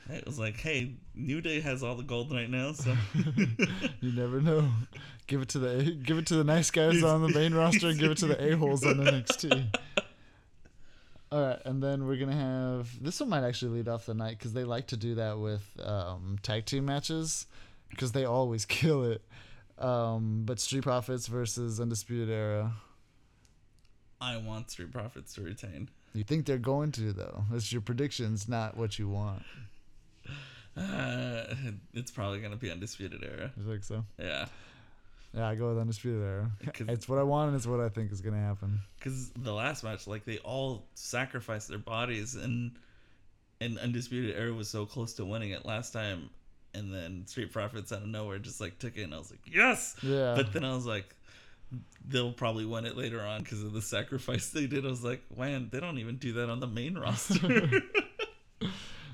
it 0.09 0.25
was 0.25 0.39
like, 0.39 0.57
hey, 0.57 0.93
New 1.13 1.41
Day 1.41 1.59
has 1.59 1.83
all 1.83 1.95
the 1.95 2.03
gold 2.03 2.31
right 2.31 2.49
now. 2.49 2.71
So 2.71 2.95
You 4.01 4.11
never 4.13 4.41
know. 4.41 4.67
Give 5.27 5.41
it 5.41 5.49
to 5.49 5.59
the 5.59 5.91
give 5.91 6.17
it 6.17 6.25
to 6.27 6.35
the 6.35 6.43
nice 6.43 6.71
guys 6.71 7.03
on 7.03 7.21
the 7.21 7.29
main 7.29 7.53
roster 7.61 7.89
and 7.89 7.99
give 7.99 8.09
it 8.11 8.17
to 8.19 8.27
the 8.27 8.51
a 8.53 8.57
holes 8.57 8.83
on 8.85 8.95
NXT. 8.95 9.75
All 11.31 11.39
right, 11.45 11.59
and 11.63 11.83
then 11.83 12.07
we're 12.07 12.15
gonna 12.17 12.35
have 12.35 12.89
this 13.03 13.19
one 13.19 13.29
might 13.29 13.43
actually 13.43 13.77
lead 13.77 13.87
off 13.87 14.07
the 14.07 14.15
night 14.15 14.39
because 14.39 14.53
they 14.53 14.63
like 14.63 14.87
to 14.87 14.97
do 14.97 15.13
that 15.15 15.37
with 15.37 15.61
um, 15.83 16.39
tag 16.41 16.65
team 16.65 16.85
matches 16.85 17.45
because 17.91 18.13
they 18.13 18.25
always 18.25 18.65
kill 18.65 19.03
it. 19.03 19.21
Um, 19.79 20.43
but 20.45 20.59
Street 20.59 20.83
Profits 20.83 21.27
versus 21.27 21.79
Undisputed 21.79 22.29
Era. 22.29 22.73
I 24.21 24.37
want 24.37 24.69
Street 24.71 24.91
Profits 24.91 25.33
to 25.35 25.41
retain. 25.41 25.89
You 26.13 26.23
think 26.23 26.45
they're 26.45 26.57
going 26.57 26.91
to 26.93 27.13
though? 27.13 27.45
It's 27.53 27.71
your 27.71 27.81
predictions, 27.81 28.49
not 28.49 28.75
what 28.75 28.99
you 28.99 29.07
want. 29.07 29.43
Uh, 30.75 31.43
it's 31.93 32.11
probably 32.11 32.39
gonna 32.39 32.55
be 32.57 32.71
Undisputed 32.71 33.23
Era. 33.23 33.51
You 33.57 33.63
think 33.71 33.83
so? 33.83 34.03
Yeah. 34.17 34.45
Yeah, 35.33 35.47
I 35.47 35.55
go 35.55 35.69
with 35.69 35.77
Undisputed 35.77 36.21
Era. 36.21 36.51
It's 36.89 37.07
what 37.07 37.19
I 37.19 37.23
want 37.23 37.49
and 37.49 37.57
it's 37.57 37.67
what 37.67 37.79
I 37.79 37.89
think 37.89 38.11
is 38.11 38.21
gonna 38.21 38.41
happen. 38.41 38.79
because 38.97 39.29
the 39.31 39.53
last 39.53 39.83
match, 39.83 40.07
like 40.07 40.25
they 40.25 40.39
all 40.39 40.87
sacrificed 40.95 41.67
their 41.69 41.77
bodies, 41.77 42.35
and 42.35 42.71
and 43.61 43.77
Undisputed 43.77 44.35
Era 44.35 44.53
was 44.53 44.67
so 44.69 44.85
close 44.85 45.13
to 45.13 45.25
winning 45.25 45.51
it 45.51 45.65
last 45.65 45.91
time, 45.93 46.29
and 46.73 46.93
then 46.93 47.25
Street 47.27 47.51
Profits 47.51 47.91
out 47.91 48.01
of 48.01 48.07
nowhere 48.07 48.39
just 48.39 48.61
like 48.61 48.79
took 48.79 48.97
it, 48.97 49.03
and 49.03 49.13
I 49.13 49.17
was 49.17 49.31
like, 49.31 49.41
yes. 49.45 49.95
Yeah. 50.01 50.35
But 50.35 50.53
then 50.53 50.63
I 50.63 50.73
was 50.73 50.85
like, 50.85 51.15
they'll 52.07 52.31
probably 52.33 52.65
win 52.65 52.85
it 52.85 52.97
later 52.97 53.21
on 53.21 53.43
because 53.43 53.63
of 53.63 53.73
the 53.73 53.81
sacrifice 53.81 54.49
they 54.49 54.67
did. 54.67 54.85
I 54.85 54.89
was 54.89 55.03
like, 55.03 55.21
man, 55.37 55.69
they 55.71 55.79
don't 55.79 55.97
even 55.99 56.17
do 56.17 56.33
that 56.33 56.49
on 56.49 56.59
the 56.59 56.67
main 56.67 56.97
roster. 56.97 57.81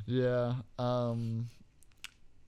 Yeah. 0.07 0.53
Um 0.77 1.49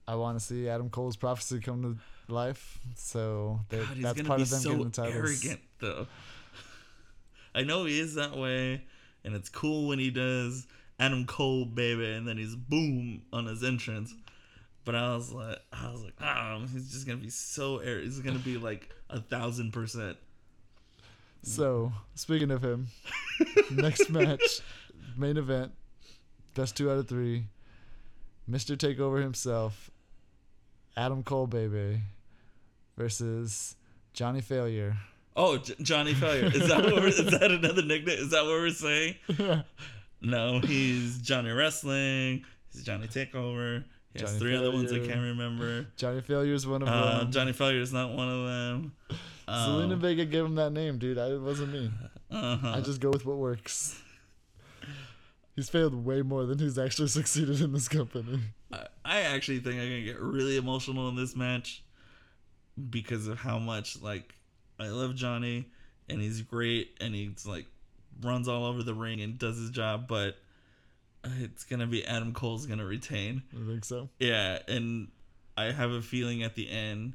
I 0.06 0.14
want 0.14 0.38
to 0.38 0.44
see 0.44 0.68
Adam 0.68 0.88
Cole's 0.88 1.16
prophecy 1.16 1.60
come 1.60 1.82
to 1.82 2.32
life. 2.32 2.78
So 2.94 3.60
that, 3.68 3.78
God, 3.78 3.96
that's 4.00 4.22
part 4.22 4.40
of 4.40 4.48
them 4.48 4.60
so 4.60 4.70
getting 4.70 4.84
the 4.84 4.90
titles. 4.90 5.14
arrogant, 5.44 5.60
though. 5.80 6.06
I 7.54 7.62
know 7.64 7.84
he 7.84 7.98
is 8.00 8.14
that 8.14 8.36
way, 8.36 8.84
and 9.24 9.34
it's 9.34 9.48
cool 9.48 9.88
when 9.88 9.98
he 9.98 10.10
does 10.10 10.66
Adam 10.98 11.26
Cole, 11.26 11.66
baby, 11.66 12.10
and 12.12 12.26
then 12.26 12.38
he's 12.38 12.54
boom 12.54 13.22
on 13.32 13.46
his 13.46 13.62
entrance. 13.62 14.14
But 14.88 14.94
I 14.94 15.14
was 15.14 15.30
like, 15.30 15.58
I 15.70 15.90
was 15.90 16.02
like, 16.02 16.14
ah, 16.18 16.62
he's 16.72 16.90
just 16.90 17.06
gonna 17.06 17.18
be 17.18 17.28
so. 17.28 17.78
He's 17.80 18.20
gonna 18.20 18.38
be 18.38 18.56
like 18.56 18.88
a 19.10 19.20
thousand 19.20 19.70
percent. 19.74 20.16
So, 21.42 21.92
speaking 22.14 22.50
of 22.50 22.64
him, 22.64 22.86
next 23.70 24.08
match, 24.10 24.62
main 25.14 25.36
event, 25.36 25.72
best 26.54 26.74
two 26.74 26.90
out 26.90 26.96
of 26.96 27.06
three. 27.06 27.48
Mr. 28.50 28.78
Takeover 28.78 29.20
himself, 29.20 29.90
Adam 30.96 31.22
Cole, 31.22 31.46
baby, 31.46 32.00
versus 32.96 33.76
Johnny 34.14 34.40
Failure. 34.40 34.96
Oh, 35.36 35.58
J- 35.58 35.74
Johnny 35.82 36.14
Failure. 36.14 36.46
Is 36.46 36.66
that 36.68 36.82
what 36.82 36.94
we're, 36.94 37.08
is 37.08 37.30
that 37.30 37.50
another 37.52 37.82
nickname? 37.82 38.18
Is 38.20 38.30
that 38.30 38.44
what 38.44 38.52
we're 38.52 38.70
saying? 38.70 39.16
No, 40.22 40.60
he's 40.60 41.18
Johnny 41.18 41.50
Wrestling. 41.50 42.44
He's 42.72 42.82
Johnny 42.84 43.06
Takeover. 43.06 43.84
He 44.14 44.20
has 44.20 44.30
Johnny 44.30 44.38
three 44.40 44.56
other 44.56 44.70
ones 44.72 44.92
I 44.92 44.98
can't 45.00 45.20
remember. 45.20 45.86
Johnny 45.96 46.20
Failure 46.22 46.54
is 46.54 46.66
one 46.66 46.82
of 46.82 46.88
Uh, 46.88 47.18
them. 47.18 47.32
Johnny 47.32 47.52
Failure 47.52 47.80
is 47.80 47.92
not 47.92 48.10
one 48.12 48.28
of 48.28 48.46
them. 48.46 48.92
Zelina 49.48 49.92
Um, 49.94 50.00
Vega 50.00 50.24
gave 50.24 50.44
him 50.44 50.54
that 50.56 50.70
name, 50.72 50.98
dude. 50.98 51.18
I, 51.18 51.28
it 51.28 51.40
wasn't 51.40 51.72
me. 51.72 51.90
uh-huh. 52.30 52.72
I 52.76 52.80
just 52.80 53.00
go 53.00 53.10
with 53.10 53.24
what 53.24 53.36
works. 53.38 54.00
He's 55.56 55.68
failed 55.68 55.94
way 56.04 56.22
more 56.22 56.46
than 56.46 56.58
he's 56.58 56.78
actually 56.78 57.08
succeeded 57.18 57.60
in 57.60 57.72
this 57.72 57.88
company. 57.88 58.40
I, 58.72 58.86
I 59.04 59.20
actually 59.22 59.58
think 59.58 59.74
I'm 59.76 59.88
gonna 59.88 60.02
get 60.04 60.20
really 60.20 60.56
emotional 60.56 61.08
in 61.08 61.16
this 61.16 61.34
match 61.34 61.82
because 62.90 63.26
of 63.26 63.38
how 63.38 63.58
much 63.58 64.00
like 64.00 64.34
I 64.78 64.88
love 64.88 65.16
Johnny 65.16 65.66
and 66.08 66.20
he's 66.20 66.42
great 66.42 66.96
and 67.00 67.12
he's 67.12 67.44
like 67.44 67.66
runs 68.22 68.46
all 68.46 68.64
over 68.66 68.84
the 68.84 68.94
ring 68.94 69.20
and 69.20 69.36
does 69.36 69.56
his 69.58 69.70
job, 69.70 70.06
but 70.06 70.36
it's 71.24 71.64
gonna 71.64 71.86
be 71.86 72.04
Adam 72.04 72.32
Cole's 72.32 72.66
gonna 72.66 72.84
retain. 72.86 73.42
I 73.54 73.66
think 73.68 73.84
so. 73.84 74.08
Yeah, 74.18 74.58
and 74.68 75.08
I 75.56 75.64
have 75.72 75.90
a 75.90 76.02
feeling 76.02 76.42
at 76.42 76.54
the 76.54 76.70
end, 76.70 77.14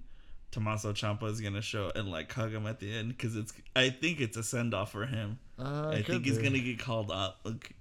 Tommaso 0.52 0.94
Ciampa 0.94 1.24
is 1.30 1.42
gonna 1.42 1.62
show 1.62 1.92
and 1.96 2.10
like 2.12 2.32
hug 2.32 2.52
him 2.52 2.68
at 2.68 2.80
the 2.80 2.94
end 2.94 3.10
because 3.10 3.36
it's. 3.36 3.54
I 3.76 3.90
think 3.90 4.20
it's 4.22 4.38
a 4.38 4.44
send 4.44 4.74
off 4.74 4.92
for 4.92 5.06
him. 5.06 5.40
Uh, 5.58 5.90
I 5.90 6.02
think 6.02 6.26
he's 6.26 6.38
gonna 6.38 6.60
get 6.60 6.80
called 6.80 7.12
up. 7.12 7.40
Like, 7.44 7.76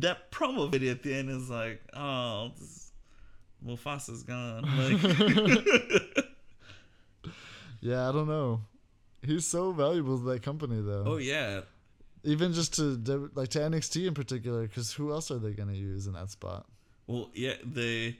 that 0.00 0.30
promo 0.30 0.70
video 0.70 0.92
at 0.92 1.02
the 1.02 1.14
end 1.14 1.30
is 1.30 1.48
like, 1.50 1.80
oh, 1.94 2.52
this, 2.58 2.92
Mufasa's 3.64 4.22
gone. 4.22 4.62
Like, 4.62 6.24
Yeah, 7.80 8.08
I 8.08 8.12
don't 8.12 8.26
know. 8.28 8.62
He's 9.22 9.46
so 9.46 9.72
valuable 9.72 10.18
to 10.18 10.24
that 10.26 10.42
company, 10.42 10.80
though. 10.80 11.04
oh 11.06 11.16
yeah, 11.16 11.60
Even 12.24 12.52
just 12.52 12.74
to 12.74 13.30
like 13.34 13.48
to 13.50 13.60
NXT 13.60 14.06
in 14.06 14.14
particular, 14.14 14.62
because 14.62 14.92
who 14.92 15.12
else 15.12 15.30
are 15.30 15.38
they 15.38 15.52
gonna 15.52 15.72
use 15.72 16.06
in 16.06 16.14
that 16.14 16.30
spot? 16.30 16.66
Well, 17.06 17.30
yeah, 17.32 17.54
they, 17.64 18.18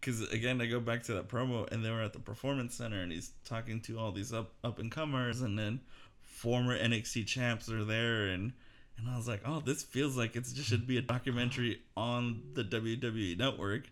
because 0.00 0.22
again, 0.30 0.60
I 0.60 0.66
go 0.66 0.80
back 0.80 1.02
to 1.04 1.14
that 1.14 1.28
promo, 1.28 1.70
and 1.70 1.84
they 1.84 1.90
were 1.90 2.02
at 2.02 2.12
the 2.12 2.18
Performance 2.18 2.74
Center, 2.74 3.02
and 3.02 3.12
he's 3.12 3.32
talking 3.44 3.80
to 3.82 3.98
all 3.98 4.12
these 4.12 4.32
up 4.32 4.52
up 4.64 4.78
and 4.78 4.90
comers, 4.90 5.42
and 5.42 5.58
then 5.58 5.80
former 6.22 6.78
NXT 6.78 7.26
champs 7.26 7.68
are 7.70 7.84
there, 7.84 8.28
and 8.28 8.52
and 8.96 9.08
I 9.08 9.16
was 9.16 9.28
like, 9.28 9.42
oh, 9.44 9.60
this 9.60 9.82
feels 9.82 10.16
like 10.16 10.36
it 10.36 10.46
should 10.46 10.86
be 10.86 10.98
a 10.98 11.02
documentary 11.02 11.80
on 11.96 12.42
the 12.54 12.62
WWE 12.62 13.36
Network, 13.36 13.90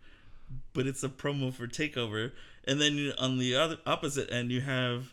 but 0.73 0.87
it's 0.87 1.03
a 1.03 1.09
promo 1.09 1.53
for 1.53 1.67
Takeover, 1.67 2.33
and 2.65 2.81
then 2.81 3.13
on 3.19 3.39
the 3.39 3.57
other 3.57 3.79
opposite 3.87 4.33
end, 4.33 4.53
you 4.53 4.61
have. 4.61 5.13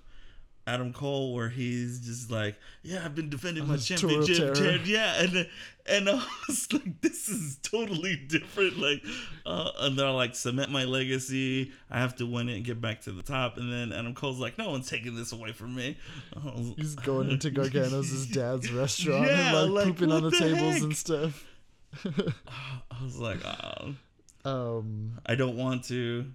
Adam 0.67 0.91
Cole, 0.93 1.33
where 1.33 1.49
he's 1.49 2.01
just 2.01 2.29
like, 2.29 2.57
yeah, 2.83 3.01
I've 3.03 3.15
been 3.15 3.29
defending 3.29 3.65
my 3.67 3.73
His 3.75 3.87
tour 3.87 4.19
of 4.21 4.27
championship, 4.27 4.81
yeah, 4.85 5.21
and 5.23 5.47
and 5.89 6.09
I 6.09 6.21
was 6.47 6.67
like, 6.73 6.99
this 7.01 7.29
is 7.29 7.57
totally 7.63 8.17
different. 8.17 8.77
Like, 8.77 9.01
uh, 9.45 9.71
and 9.79 9.97
they're 9.97 10.11
like, 10.11 10.35
cement 10.35 10.69
my 10.69 10.83
legacy. 10.83 11.71
I 11.89 11.99
have 11.99 12.17
to 12.17 12.25
win 12.25 12.49
it 12.49 12.57
and 12.57 12.65
get 12.65 12.81
back 12.81 13.01
to 13.03 13.11
the 13.13 13.23
top. 13.23 13.55
And 13.57 13.71
then 13.71 13.97
Adam 13.97 14.13
Cole's 14.13 14.39
like, 14.39 14.57
no 14.57 14.69
one's 14.69 14.89
taking 14.89 15.15
this 15.15 15.31
away 15.31 15.53
from 15.53 15.73
me. 15.73 15.97
Was- 16.35 16.73
He's 16.75 16.95
going 16.95 17.29
into 17.31 17.49
Gargano's 17.51 18.09
his 18.09 18.27
dad's 18.27 18.69
restaurant 18.71 19.27
Yeah, 19.27 19.63
and 19.63 19.73
like, 19.73 19.85
like, 19.85 19.95
pooping 19.95 20.11
on 20.11 20.23
the, 20.23 20.29
the 20.31 20.37
tables 20.37 20.81
and 20.83 20.95
stuff. 20.95 21.45
I 22.03 23.03
was 23.03 23.17
like, 23.17 23.39
oh, 23.45 23.95
um, 24.43 25.13
I 25.25 25.35
don't 25.35 25.55
want 25.55 25.85
to, 25.85 26.25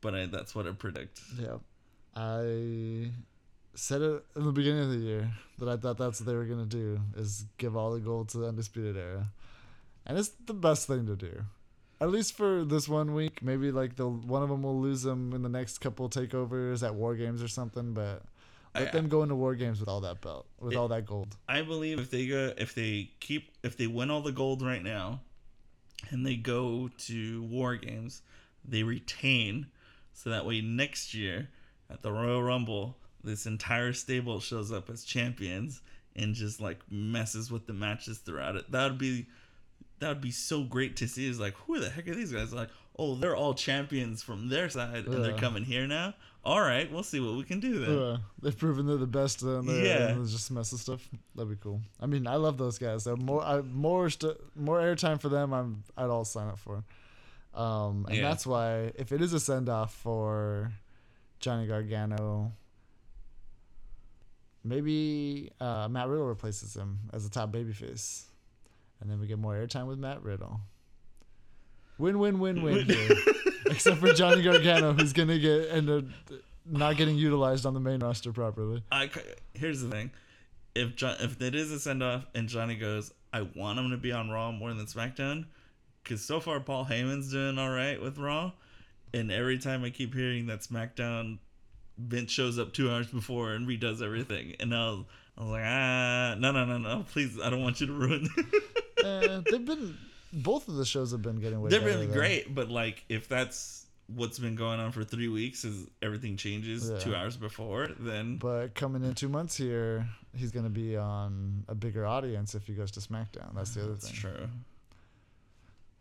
but 0.00 0.14
I, 0.14 0.26
that's 0.26 0.54
what 0.54 0.68
I 0.68 0.70
predict. 0.72 1.20
yeah, 1.36 1.56
I 2.14 3.10
said 3.74 4.02
it 4.02 4.24
in 4.36 4.44
the 4.44 4.52
beginning 4.52 4.82
of 4.82 4.90
the 4.90 4.96
year 4.98 5.30
that 5.58 5.68
I 5.68 5.76
thought 5.76 5.98
that's 5.98 6.20
what 6.20 6.26
they 6.26 6.34
were 6.34 6.44
gonna 6.44 6.66
do 6.66 7.00
is 7.16 7.44
give 7.58 7.76
all 7.76 7.92
the 7.92 8.00
gold 8.00 8.28
to 8.30 8.38
the 8.38 8.48
undisputed 8.48 8.96
era, 8.96 9.30
and 10.06 10.18
it's 10.18 10.30
the 10.46 10.54
best 10.54 10.86
thing 10.86 11.06
to 11.06 11.16
do. 11.16 11.44
At 12.00 12.10
least 12.10 12.34
for 12.36 12.64
this 12.64 12.88
one 12.88 13.12
week, 13.14 13.42
maybe 13.42 13.70
like 13.70 13.96
the 13.96 14.08
one 14.08 14.42
of 14.42 14.48
them 14.48 14.62
will 14.62 14.80
lose 14.80 15.02
them 15.02 15.32
in 15.34 15.42
the 15.42 15.48
next 15.50 15.78
couple 15.78 16.08
takeovers 16.08 16.82
at 16.82 16.94
War 16.94 17.14
Games 17.14 17.42
or 17.42 17.48
something. 17.48 17.92
But 17.92 18.22
let 18.74 18.88
I- 18.88 18.90
them 18.90 19.08
go 19.08 19.22
into 19.22 19.34
War 19.34 19.54
Games 19.54 19.80
with 19.80 19.88
all 19.88 20.00
that 20.00 20.20
belt, 20.22 20.46
with 20.58 20.72
It- 20.72 20.76
all 20.76 20.88
that 20.88 21.04
gold. 21.06 21.36
I 21.48 21.60
believe 21.62 21.98
if 21.98 22.10
they 22.10 22.26
go, 22.26 22.54
if 22.56 22.74
they 22.74 23.10
keep, 23.20 23.50
if 23.62 23.76
they 23.76 23.86
win 23.86 24.10
all 24.10 24.22
the 24.22 24.32
gold 24.32 24.62
right 24.62 24.82
now, 24.82 25.20
and 26.08 26.24
they 26.24 26.36
go 26.36 26.88
to 26.88 27.42
War 27.42 27.76
Games, 27.76 28.22
they 28.64 28.82
retain, 28.82 29.66
so 30.14 30.30
that 30.30 30.46
way 30.46 30.62
next 30.62 31.12
year 31.12 31.50
at 31.90 32.00
the 32.00 32.10
Royal 32.12 32.42
Rumble, 32.42 32.96
this 33.24 33.46
entire 33.46 33.92
stable 33.92 34.40
shows 34.40 34.72
up 34.72 34.88
as 34.90 35.04
champions 35.04 35.80
and 36.16 36.34
just 36.34 36.60
like 36.60 36.78
messes 36.90 37.50
with 37.50 37.66
the 37.66 37.72
matches 37.72 38.18
throughout 38.18 38.56
it. 38.56 38.70
That 38.72 38.90
would 38.90 38.98
be, 38.98 39.26
that 40.00 40.08
would 40.08 40.20
be 40.20 40.30
so 40.30 40.62
great 40.64 40.96
to 40.96 41.08
see. 41.08 41.28
Is 41.28 41.38
like, 41.40 41.54
who 41.66 41.78
the 41.78 41.90
heck 41.90 42.08
are 42.08 42.14
these 42.14 42.32
guys? 42.32 42.52
Like, 42.52 42.70
oh, 42.98 43.14
they're 43.14 43.36
all 43.36 43.54
champions 43.54 44.22
from 44.22 44.48
their 44.48 44.68
side, 44.68 45.06
and 45.06 45.24
they're 45.24 45.36
coming 45.36 45.64
here 45.64 45.86
now. 45.86 46.14
All 46.42 46.60
right, 46.62 46.90
we'll 46.90 47.02
see 47.02 47.20
what 47.20 47.34
we 47.36 47.42
can 47.44 47.60
do 47.60 47.78
then. 47.80 47.98
Uh, 47.98 48.18
they've 48.40 48.56
proven 48.56 48.86
they're 48.86 48.96
the 48.96 49.06
best 49.06 49.40
down 49.40 49.66
there. 49.66 49.84
Yeah. 49.84 50.08
and 50.08 50.22
it's 50.22 50.32
just 50.32 50.50
mess 50.50 50.72
with 50.72 50.80
stuff. 50.80 51.06
That'd 51.34 51.50
be 51.50 51.56
cool. 51.62 51.82
I 52.00 52.06
mean, 52.06 52.26
I 52.26 52.36
love 52.36 52.56
those 52.56 52.78
guys. 52.78 53.04
So 53.04 53.14
more, 53.14 53.42
I, 53.42 53.60
more, 53.60 54.08
st- 54.08 54.38
more 54.56 54.78
airtime 54.80 55.20
for 55.20 55.28
them. 55.28 55.52
I'm, 55.52 55.84
I'd 55.98 56.08
all 56.08 56.24
sign 56.24 56.48
up 56.48 56.58
for. 56.58 56.82
Um, 57.54 58.06
and 58.08 58.16
Yeah. 58.16 58.22
that's 58.22 58.46
why 58.46 58.90
if 58.94 59.12
it 59.12 59.20
is 59.20 59.34
a 59.34 59.40
send 59.40 59.68
off 59.68 59.92
for 59.94 60.72
Johnny 61.40 61.66
Gargano, 61.66 62.52
maybe 64.64 65.50
uh, 65.60 65.88
Matt 65.88 66.08
Riddle 66.08 66.26
replaces 66.26 66.74
him 66.74 66.98
as 67.12 67.24
the 67.24 67.30
top 67.30 67.52
babyface, 67.52 68.24
and 69.00 69.10
then 69.10 69.20
we 69.20 69.26
get 69.26 69.38
more 69.38 69.54
airtime 69.54 69.86
with 69.86 69.98
Matt 69.98 70.22
Riddle. 70.22 70.60
Win, 71.98 72.18
win, 72.18 72.38
win, 72.38 72.62
win 72.62 72.84
here. 72.86 73.16
Except 73.66 73.98
for 73.98 74.12
Johnny 74.12 74.42
Gargano, 74.42 74.92
who's 74.92 75.12
gonna 75.12 75.38
get 75.38 75.70
end 75.70 75.90
up 75.90 76.04
not 76.66 76.96
getting 76.96 77.16
utilized 77.16 77.66
on 77.66 77.74
the 77.74 77.80
main 77.80 78.00
roster 78.00 78.32
properly. 78.32 78.82
I 78.90 79.10
here's 79.54 79.80
the 79.82 79.90
thing, 79.90 80.10
if 80.74 80.96
John, 80.96 81.16
if 81.20 81.40
it 81.40 81.54
is 81.54 81.70
a 81.72 81.78
send 81.78 82.02
off 82.02 82.26
and 82.34 82.48
Johnny 82.48 82.76
goes, 82.76 83.12
I 83.32 83.42
want 83.42 83.78
him 83.78 83.90
to 83.90 83.96
be 83.96 84.12
on 84.12 84.30
Raw 84.30 84.50
more 84.52 84.72
than 84.72 84.86
SmackDown, 84.86 85.46
because 86.02 86.22
so 86.22 86.40
far 86.40 86.60
Paul 86.60 86.86
Heyman's 86.86 87.30
doing 87.30 87.58
all 87.58 87.70
right 87.70 88.00
with 88.00 88.18
Raw, 88.18 88.52
and 89.12 89.30
every 89.30 89.58
time 89.58 89.84
I 89.84 89.90
keep 89.90 90.14
hearing 90.14 90.46
that 90.46 90.60
SmackDown, 90.60 91.38
Vince 92.06 92.30
shows 92.30 92.58
up 92.58 92.72
two 92.72 92.90
hours 92.90 93.06
before 93.08 93.52
and 93.52 93.66
redoes 93.68 94.02
everything, 94.02 94.54
and 94.60 94.74
I 94.74 94.86
was, 94.90 95.04
I 95.36 95.40
was 95.42 95.50
like, 95.50 95.62
ah, 95.64 96.34
no, 96.38 96.52
no, 96.52 96.64
no, 96.64 96.78
no, 96.78 97.04
please, 97.12 97.38
I 97.42 97.50
don't 97.50 97.62
want 97.62 97.80
you 97.80 97.86
to 97.88 97.92
ruin. 97.92 98.28
Eh, 99.04 99.40
they've 99.50 99.64
been 99.64 99.96
both 100.32 100.68
of 100.68 100.74
the 100.76 100.84
shows 100.84 101.10
have 101.12 101.22
been 101.22 101.40
getting 101.40 101.60
way 101.60 101.70
They're 101.70 101.80
better, 101.80 101.92
really 101.92 102.06
great, 102.06 102.54
but 102.54 102.70
like 102.70 103.04
if 103.08 103.28
that's 103.28 103.86
what's 104.06 104.38
been 104.40 104.56
going 104.56 104.80
on 104.80 104.90
for 104.92 105.04
three 105.04 105.28
weeks, 105.28 105.64
is 105.64 105.86
everything 106.02 106.36
changes 106.36 106.90
Yeah. 106.90 106.98
two 106.98 107.14
hours 107.14 107.36
before, 107.36 107.88
then 107.98 108.36
But 108.38 108.74
coming 108.74 109.04
in 109.04 109.14
two 109.14 109.28
months 109.28 109.56
here, 109.56 110.08
he's 110.36 110.50
gonna 110.52 110.68
be 110.70 110.96
on 110.96 111.64
a 111.68 111.74
bigger 111.74 112.04
audience 112.06 112.54
if 112.54 112.66
he 112.66 112.74
goes 112.74 112.90
to 112.92 113.00
SmackDown. 113.00 113.54
That's 113.54 113.74
the 113.74 113.82
other 113.82 113.92
That's 113.92 114.06
thing. 114.10 114.14
true. 114.20 114.48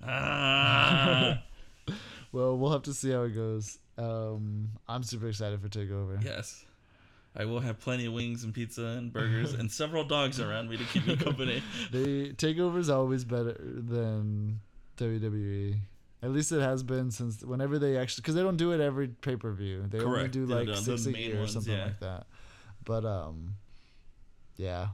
Ah, 0.04 1.42
Well, 2.32 2.58
we'll 2.58 2.72
have 2.72 2.84
to 2.84 2.94
see 2.94 3.12
how 3.12 3.24
it 3.24 3.36
goes. 3.36 3.80
Um, 3.98 4.70
I'm 4.88 5.04
super 5.04 5.28
excited 5.28 5.62
for 5.62 5.68
Takeover. 5.68 6.24
yes. 6.24 6.65
I 7.36 7.46
will 7.46 7.60
have 7.60 7.80
plenty 7.80 8.06
of 8.06 8.13
wings 8.13 8.44
and 8.44 8.54
pizza 8.54 8.84
and 8.84 9.13
burgers 9.13 9.54
and 9.54 9.72
several 9.72 10.04
dogs 10.04 10.39
around 10.39 10.70
me 10.70 10.78
to 10.78 10.84
keep 10.86 11.06
me 11.06 11.15
company. 11.15 11.62
They 11.92 12.30
Takeover 12.30 12.80
is 12.80 12.89
always 12.89 13.24
better 13.24 13.56
than 13.60 14.62
WWE. 14.98 15.80
At 16.22 16.32
least 16.32 16.52
it 16.52 16.62
has 16.62 16.84
been 16.84 17.12
since 17.12 17.44
whenever 17.44 17.80
they 17.80 17.98
actually 17.98 18.24
because 18.24 18.36
they 18.36 18.42
don't 18.42 18.58
do 18.58 18.72
it 18.74 18.82
every 18.82 19.08
pay 19.08 19.36
per 19.36 19.52
view. 19.54 19.86
They 19.88 20.00
only 20.00 20.28
do 20.28 20.46
like 20.46 20.76
six 20.76 21.06
the 21.06 21.15
a 21.15 21.18
year 21.18 21.42
or 21.42 21.48
something 21.48 21.72
yeah. 21.72 21.86
like 21.86 22.00
that. 22.00 22.28
But 22.84 23.06
um, 23.06 23.56
yeah, 24.58 24.88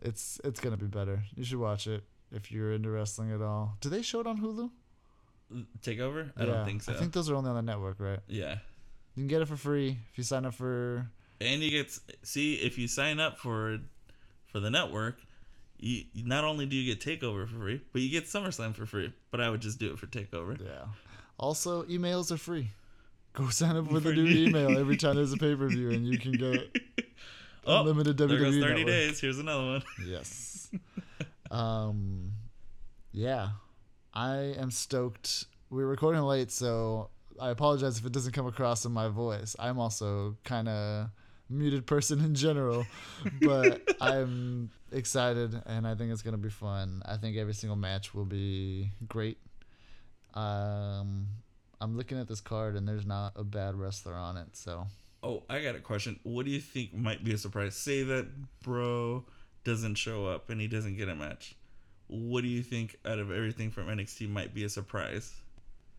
it's 0.00 0.40
it's 0.44 0.60
gonna 0.60 0.76
be 0.76 0.86
better. 0.86 1.24
You 1.34 1.44
should 1.44 1.58
watch 1.58 1.86
it 1.86 2.04
if 2.30 2.52
you're 2.52 2.72
into 2.72 2.90
wrestling 2.90 3.32
at 3.32 3.42
all. 3.42 3.76
Do 3.80 3.88
they 3.88 4.02
show 4.02 4.20
it 4.20 4.26
on 4.26 4.40
Hulu? 4.40 4.70
Take 5.82 6.00
over? 6.00 6.32
I 6.36 6.40
Yeah, 6.44 6.46
don't 6.46 6.64
think 6.66 6.82
so. 6.82 6.92
I 6.92 6.96
think 6.96 7.12
those 7.12 7.28
are 7.30 7.34
only 7.34 7.50
on 7.50 7.56
the 7.56 7.62
network, 7.62 7.96
right? 7.98 8.20
yeah. 8.28 8.58
You 9.16 9.22
can 9.22 9.26
get 9.28 9.42
it 9.42 9.48
for 9.48 9.56
free 9.56 9.98
if 10.12 10.18
you 10.18 10.24
sign 10.24 10.44
up 10.46 10.54
for. 10.54 11.06
And 11.40 11.60
you 11.62 11.70
get 11.70 11.98
see 12.22 12.54
if 12.54 12.78
you 12.78 12.86
sign 12.86 13.18
up 13.18 13.38
for 13.38 13.78
for 14.46 14.60
the 14.60 14.70
network, 14.70 15.16
you 15.78 16.04
not 16.14 16.44
only 16.44 16.64
do 16.66 16.76
you 16.76 16.94
get 16.94 17.00
Takeover 17.04 17.48
for 17.48 17.56
free, 17.58 17.80
but 17.92 18.02
you 18.02 18.10
get 18.10 18.26
SummerSlam 18.26 18.74
for 18.74 18.86
free. 18.86 19.12
But 19.30 19.40
I 19.40 19.50
would 19.50 19.60
just 19.60 19.78
do 19.80 19.90
it 19.92 19.98
for 19.98 20.06
Takeover. 20.06 20.58
Yeah. 20.64 20.84
Also, 21.38 21.82
emails 21.84 22.30
are 22.30 22.36
free. 22.36 22.70
Go 23.32 23.48
sign 23.50 23.76
up 23.76 23.90
with 23.90 24.06
a 24.06 24.10
For 24.10 24.14
new 24.14 24.24
new- 24.24 24.46
email 24.48 24.78
every 24.78 24.96
time 24.96 25.16
there's 25.16 25.32
a 25.32 25.36
pay 25.38 25.54
per 25.56 25.66
view, 25.68 25.90
and 25.90 26.06
you 26.06 26.18
can 26.18 26.32
get 26.32 26.76
Oh, 27.66 27.80
unlimited 27.80 28.16
there 28.16 28.28
WWE 28.28 28.38
goes 28.40 28.54
30 28.54 28.66
network. 28.68 28.86
days. 28.86 29.20
Here's 29.20 29.38
another 29.38 29.64
one. 29.64 29.82
Yes. 30.06 30.70
um, 31.50 32.32
yeah, 33.12 33.50
I 34.12 34.54
am 34.58 34.70
stoked. 34.70 35.46
We're 35.70 35.86
recording 35.86 36.22
late, 36.22 36.50
so 36.50 37.10
I 37.40 37.50
apologize 37.50 37.98
if 37.98 38.04
it 38.04 38.12
doesn't 38.12 38.32
come 38.32 38.46
across 38.46 38.84
in 38.84 38.92
my 38.92 39.08
voice. 39.08 39.54
I'm 39.58 39.78
also 39.78 40.36
kind 40.44 40.68
of 40.68 41.10
muted 41.48 41.86
person 41.86 42.20
in 42.24 42.34
general, 42.34 42.86
but 43.40 43.82
I'm 44.00 44.70
excited 44.92 45.60
and 45.66 45.86
I 45.86 45.94
think 45.94 46.12
it's 46.12 46.22
gonna 46.22 46.38
be 46.38 46.50
fun. 46.50 47.02
I 47.06 47.16
think 47.16 47.36
every 47.36 47.54
single 47.54 47.76
match 47.76 48.14
will 48.14 48.24
be 48.24 48.90
great. 49.08 49.38
Um, 50.34 51.26
I'm 51.80 51.96
looking 51.96 52.18
at 52.18 52.28
this 52.28 52.40
card 52.40 52.76
and 52.76 52.86
there's 52.86 53.06
not 53.06 53.32
a 53.36 53.44
bad 53.44 53.74
wrestler 53.76 54.14
on 54.14 54.36
it, 54.36 54.56
so 54.56 54.86
Oh, 55.22 55.42
I 55.50 55.60
got 55.60 55.74
a 55.74 55.80
question. 55.80 56.18
What 56.22 56.46
do 56.46 56.50
you 56.50 56.60
think 56.60 56.94
might 56.94 57.22
be 57.22 57.32
a 57.32 57.38
surprise? 57.38 57.76
Say 57.76 58.02
that 58.04 58.26
bro 58.62 59.24
doesn't 59.64 59.96
show 59.96 60.26
up 60.26 60.48
and 60.48 60.60
he 60.60 60.66
doesn't 60.66 60.96
get 60.96 61.08
a 61.08 61.14
match. 61.14 61.56
What 62.10 62.42
do 62.42 62.48
you 62.48 62.62
think 62.62 62.96
out 63.06 63.18
of 63.18 63.30
everything 63.30 63.70
from 63.70 63.86
NXT 63.86 64.28
might 64.28 64.52
be 64.52 64.64
a 64.64 64.68
surprise? 64.68 65.32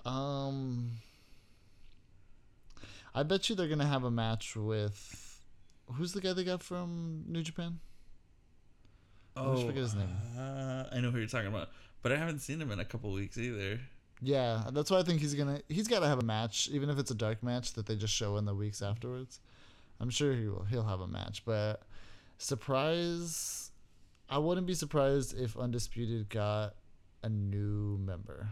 Um, 0.05 0.91
I 3.15 3.23
bet 3.23 3.49
you 3.49 3.55
they're 3.55 3.67
gonna 3.67 3.85
have 3.85 4.03
a 4.03 4.11
match 4.11 4.55
with 4.55 5.41
who's 5.93 6.13
the 6.13 6.21
guy 6.21 6.33
they 6.33 6.43
got 6.43 6.61
from 6.61 7.23
New 7.27 7.41
Japan? 7.41 7.79
I 9.35 9.55
forget 9.55 9.75
his 9.75 9.95
name. 9.95 10.09
Uh, 10.37 10.83
I 10.91 10.99
know 10.99 11.11
who 11.11 11.19
you're 11.19 11.27
talking 11.27 11.47
about, 11.47 11.69
but 12.01 12.11
I 12.11 12.17
haven't 12.17 12.39
seen 12.39 12.61
him 12.61 12.71
in 12.71 12.79
a 12.81 12.85
couple 12.85 13.11
weeks 13.13 13.37
either. 13.37 13.79
Yeah, 14.21 14.65
that's 14.71 14.91
why 14.91 14.99
I 14.99 15.03
think 15.03 15.21
he's 15.21 15.33
gonna 15.33 15.61
he's 15.69 15.87
got 15.87 16.01
to 16.01 16.07
have 16.07 16.19
a 16.19 16.25
match, 16.25 16.69
even 16.71 16.89
if 16.89 16.99
it's 16.99 17.11
a 17.11 17.15
dark 17.15 17.41
match 17.41 17.73
that 17.73 17.85
they 17.85 17.95
just 17.95 18.13
show 18.13 18.37
in 18.37 18.45
the 18.45 18.53
weeks 18.53 18.81
afterwards. 18.81 19.39
I'm 19.99 20.09
sure 20.09 20.33
he 20.33 20.47
will. 20.47 20.65
He'll 20.65 20.83
have 20.83 20.99
a 20.99 21.07
match, 21.07 21.43
but 21.45 21.81
surprise, 22.37 23.70
I 24.31 24.37
wouldn't 24.37 24.65
be 24.65 24.73
surprised 24.73 25.37
if 25.37 25.57
Undisputed 25.57 26.29
got 26.29 26.75
a 27.21 27.29
new 27.29 27.97
member. 28.03 28.47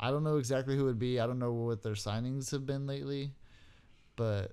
I 0.00 0.10
don't 0.10 0.24
know 0.24 0.38
exactly 0.38 0.74
who 0.74 0.82
it 0.82 0.86
would 0.86 0.98
be. 0.98 1.20
I 1.20 1.26
don't 1.26 1.38
know 1.38 1.52
what 1.52 1.82
their 1.82 1.92
signings 1.92 2.50
have 2.50 2.66
been 2.66 2.86
lately, 2.86 3.32
but 4.16 4.52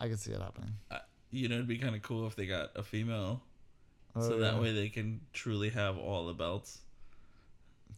I 0.00 0.08
could 0.08 0.20
see 0.20 0.30
it 0.32 0.40
happening. 0.40 0.70
Uh, 0.90 0.98
you 1.30 1.48
know, 1.48 1.56
it'd 1.56 1.66
be 1.68 1.78
kind 1.78 1.94
of 1.96 2.02
cool 2.02 2.26
if 2.26 2.36
they 2.36 2.46
got 2.46 2.70
a 2.76 2.82
female, 2.82 3.42
Oh, 4.16 4.20
so 4.22 4.38
that 4.38 4.60
way 4.60 4.72
they 4.72 4.88
can 4.88 5.20
truly 5.32 5.68
have 5.70 5.98
all 5.98 6.26
the 6.26 6.32
belts. 6.32 6.78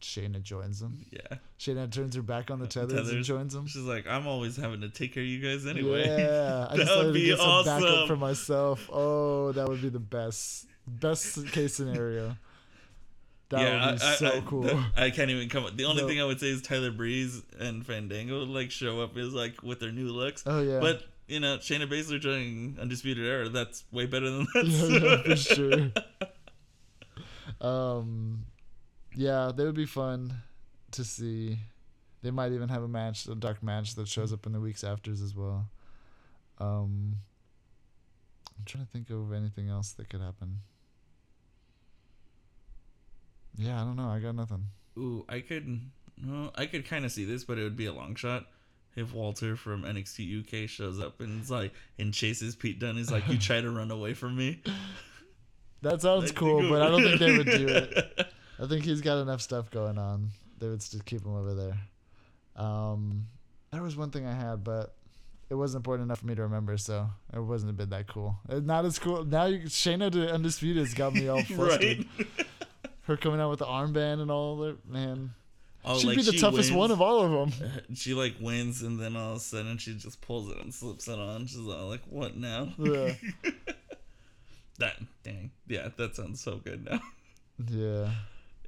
Shayna 0.00 0.42
joins 0.42 0.80
them. 0.80 1.04
Yeah, 1.12 1.36
Shayna 1.58 1.90
turns 1.92 2.16
her 2.16 2.22
back 2.22 2.50
on 2.50 2.58
the 2.58 2.66
tethers, 2.66 3.10
and 3.10 3.22
joins 3.22 3.52
them. 3.54 3.66
she's 3.66 3.82
like, 3.82 4.06
I'm 4.08 4.26
always 4.26 4.56
having 4.56 4.80
to 4.80 4.88
take 4.88 5.12
care 5.14 5.22
of 5.22 5.28
you 5.28 5.40
guys 5.40 5.66
anyway. 5.66 6.06
Yeah, 6.06 6.66
I 6.70 6.76
That 6.76 6.86
just 6.86 6.98
would 6.98 7.14
be 7.14 7.26
get 7.26 7.38
some 7.38 7.64
backup 7.64 7.88
awesome. 7.88 8.08
for 8.08 8.16
myself. 8.16 8.88
Oh, 8.92 9.52
that 9.52 9.68
would 9.68 9.82
be 9.82 9.90
the 9.90 10.00
best, 10.00 10.66
best 11.00 11.46
case 11.48 11.74
scenario. 11.74 12.36
That 13.50 13.60
yeah, 13.62 13.90
would 13.90 13.98
be 13.98 14.04
I, 14.04 14.14
so 14.14 14.26
I, 14.28 14.40
cool. 14.46 14.62
that- 14.62 14.92
I 14.96 15.10
can't 15.10 15.30
even 15.30 15.48
come 15.48 15.64
up. 15.64 15.76
The 15.76 15.84
only 15.84 16.02
No. 16.02 16.08
thing 16.08 16.20
I 16.20 16.24
would 16.24 16.38
say 16.40 16.48
is 16.48 16.62
Tyler 16.62 16.92
Breeze 16.92 17.42
and 17.58 17.84
Fandango 17.84 18.44
like 18.44 18.70
show 18.70 19.00
up 19.00 19.16
is 19.16 19.34
like 19.34 19.62
with 19.62 19.80
their 19.80 19.92
new 19.92 20.06
looks. 20.08 20.44
oh 20.46 20.62
yeah, 20.62 20.78
But 20.80 21.02
you 21.26 21.40
know, 21.40 21.58
Shayna 21.58 21.88
Baszler 21.88 22.20
joining 22.20 22.76
Undisputed 22.80 23.24
Era, 23.24 23.48
that's 23.48 23.84
way 23.92 24.06
better 24.06 24.30
than 24.30 24.46
yeah, 24.54 24.62
yeah, 24.62 24.98
that. 24.98 25.24
for 25.26 25.36
sure. 25.36 25.90
Um, 27.60 28.46
yeah, 29.14 29.52
they 29.54 29.64
would 29.64 29.74
be 29.74 29.86
fun 29.86 30.34
to 30.92 31.04
see. 31.04 31.58
They 32.22 32.30
might 32.30 32.52
even 32.52 32.68
have 32.68 32.82
a 32.82 32.88
match, 32.88 33.26
a 33.26 33.34
dark 33.34 33.62
match 33.62 33.94
that 33.94 34.08
shows 34.08 34.32
up 34.32 34.46
in 34.46 34.52
the 34.52 34.60
weeks 34.60 34.84
afters 34.84 35.22
as 35.22 35.34
well. 35.34 35.68
Um, 36.58 37.16
I'm 38.58 38.64
trying 38.66 38.84
to 38.84 38.90
think 38.90 39.08
of 39.10 39.32
anything 39.32 39.68
else 39.68 39.92
that 39.92 40.10
could 40.10 40.20
happen. 40.20 40.58
Yeah, 43.56 43.80
I 43.80 43.84
don't 43.84 43.96
know. 43.96 44.08
I 44.08 44.20
got 44.20 44.34
nothing. 44.34 44.64
Ooh, 44.98 45.24
I 45.28 45.40
could, 45.40 45.80
no, 46.22 46.50
I 46.54 46.66
could 46.66 46.86
kind 46.86 47.04
of 47.04 47.12
see 47.12 47.24
this, 47.24 47.44
but 47.44 47.58
it 47.58 47.62
would 47.62 47.76
be 47.76 47.86
a 47.86 47.92
long 47.92 48.14
shot. 48.14 48.46
If 48.96 49.14
Walter 49.14 49.54
from 49.56 49.82
NXT 49.84 50.64
UK 50.64 50.68
shows 50.68 50.98
up 51.00 51.20
and 51.20 51.40
is 51.40 51.50
like 51.50 51.72
and 51.98 52.12
chases 52.12 52.56
Pete 52.56 52.80
Dunne, 52.80 52.96
he's 52.96 53.10
like, 53.12 53.28
"You 53.28 53.38
try 53.38 53.60
to 53.60 53.70
run 53.70 53.90
away 53.90 54.14
from 54.14 54.36
me." 54.36 54.60
That 55.82 56.02
sounds 56.02 56.32
cool, 56.32 56.68
but 56.68 56.82
I 56.82 56.88
don't 56.90 57.02
think 57.02 57.20
they 57.20 57.36
would 57.38 57.46
do 57.46 57.68
it. 57.68 58.32
I 58.60 58.66
think 58.66 58.84
he's 58.84 59.00
got 59.00 59.18
enough 59.22 59.40
stuff 59.40 59.70
going 59.70 59.96
on. 59.96 60.30
They 60.58 60.68
would 60.68 60.80
just 60.80 61.04
keep 61.06 61.24
him 61.24 61.34
over 61.34 61.54
there. 61.54 61.78
Um, 62.56 63.28
there 63.72 63.82
was 63.82 63.96
one 63.96 64.10
thing 64.10 64.26
I 64.26 64.34
had, 64.34 64.64
but 64.64 64.94
it 65.48 65.54
wasn't 65.54 65.80
important 65.80 66.06
enough 66.06 66.18
for 66.18 66.26
me 66.26 66.34
to 66.34 66.42
remember, 66.42 66.76
so 66.76 67.08
it 67.32 67.40
wasn't 67.40 67.70
a 67.70 67.72
bit 67.72 67.90
that 67.90 68.08
cool. 68.08 68.36
Not 68.48 68.84
as 68.84 68.98
cool. 68.98 69.24
Now 69.24 69.46
you, 69.46 69.60
Shayna 69.60 70.10
to 70.12 70.32
Undisputed 70.34 70.84
has 70.84 70.94
got 70.94 71.14
me 71.14 71.28
all 71.28 71.42
flustered. 71.44 72.06
right? 72.18 72.46
Her 73.10 73.16
coming 73.16 73.40
out 73.40 73.50
with 73.50 73.58
the 73.58 73.66
armband 73.66 74.22
and 74.22 74.30
all 74.30 74.56
that, 74.58 74.88
man. 74.88 75.34
Oh, 75.84 75.98
She'd 75.98 76.06
like, 76.06 76.16
be 76.18 76.22
the 76.22 76.30
she 76.32 76.38
toughest 76.38 76.70
wins. 76.70 76.78
one 76.78 76.90
of 76.92 77.00
all 77.00 77.22
of 77.42 77.50
them. 77.50 77.70
She 77.96 78.14
like 78.14 78.36
wins, 78.40 78.82
and 78.82 79.00
then 79.00 79.16
all 79.16 79.32
of 79.32 79.36
a 79.38 79.40
sudden 79.40 79.78
she 79.78 79.94
just 79.96 80.20
pulls 80.20 80.48
it 80.48 80.58
and 80.58 80.72
slips 80.72 81.08
it 81.08 81.18
on. 81.18 81.46
She's 81.46 81.58
all 81.58 81.88
like, 81.88 82.02
"What 82.08 82.36
now?" 82.36 82.72
Yeah. 82.78 83.14
That 84.78 84.94
dang, 85.24 85.50
yeah, 85.66 85.88
that 85.96 86.14
sounds 86.14 86.40
so 86.40 86.56
good 86.58 86.84
now. 86.88 87.00
yeah. 87.68 88.10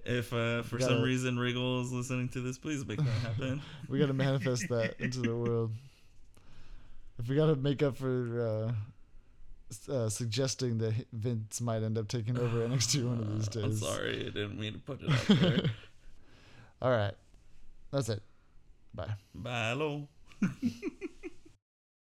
If 0.04 0.32
uh, 0.32 0.62
for 0.62 0.78
Gotta- 0.78 0.94
some 0.94 1.02
reason 1.02 1.38
Regal 1.38 1.82
is 1.82 1.92
listening 1.92 2.28
to 2.30 2.40
this, 2.40 2.58
please 2.58 2.84
make 2.84 2.98
that 2.98 3.06
happen. 3.22 3.62
We 3.88 4.00
got 4.00 4.06
to 4.06 4.12
manifest 4.12 4.68
that 4.70 4.96
into 4.98 5.20
the 5.20 5.34
world. 5.36 5.70
If 7.20 7.28
we 7.28 7.36
got 7.36 7.46
to 7.46 7.54
make 7.56 7.82
up 7.82 7.96
for 7.96 8.68
uh, 8.68 8.72
uh, 9.88 10.08
suggesting 10.08 10.78
that 10.78 10.94
Vince 11.12 11.60
might 11.60 11.82
end 11.82 11.98
up 11.98 12.08
taking 12.08 12.38
over 12.38 12.58
NXT 12.68 13.08
one 13.08 13.18
of 13.20 13.34
these 13.34 13.48
days. 13.48 13.64
I'm 13.64 13.76
sorry, 13.76 14.20
I 14.20 14.30
didn't 14.30 14.58
mean 14.58 14.74
to 14.74 14.78
put 14.78 15.02
it 15.02 15.10
out 15.10 15.38
there. 15.40 15.70
All 16.82 16.90
right. 16.90 17.14
That's 17.92 18.08
it. 18.08 18.22
Bye. 18.94 19.14
Bye, 19.34 19.68
hello. 19.70 20.08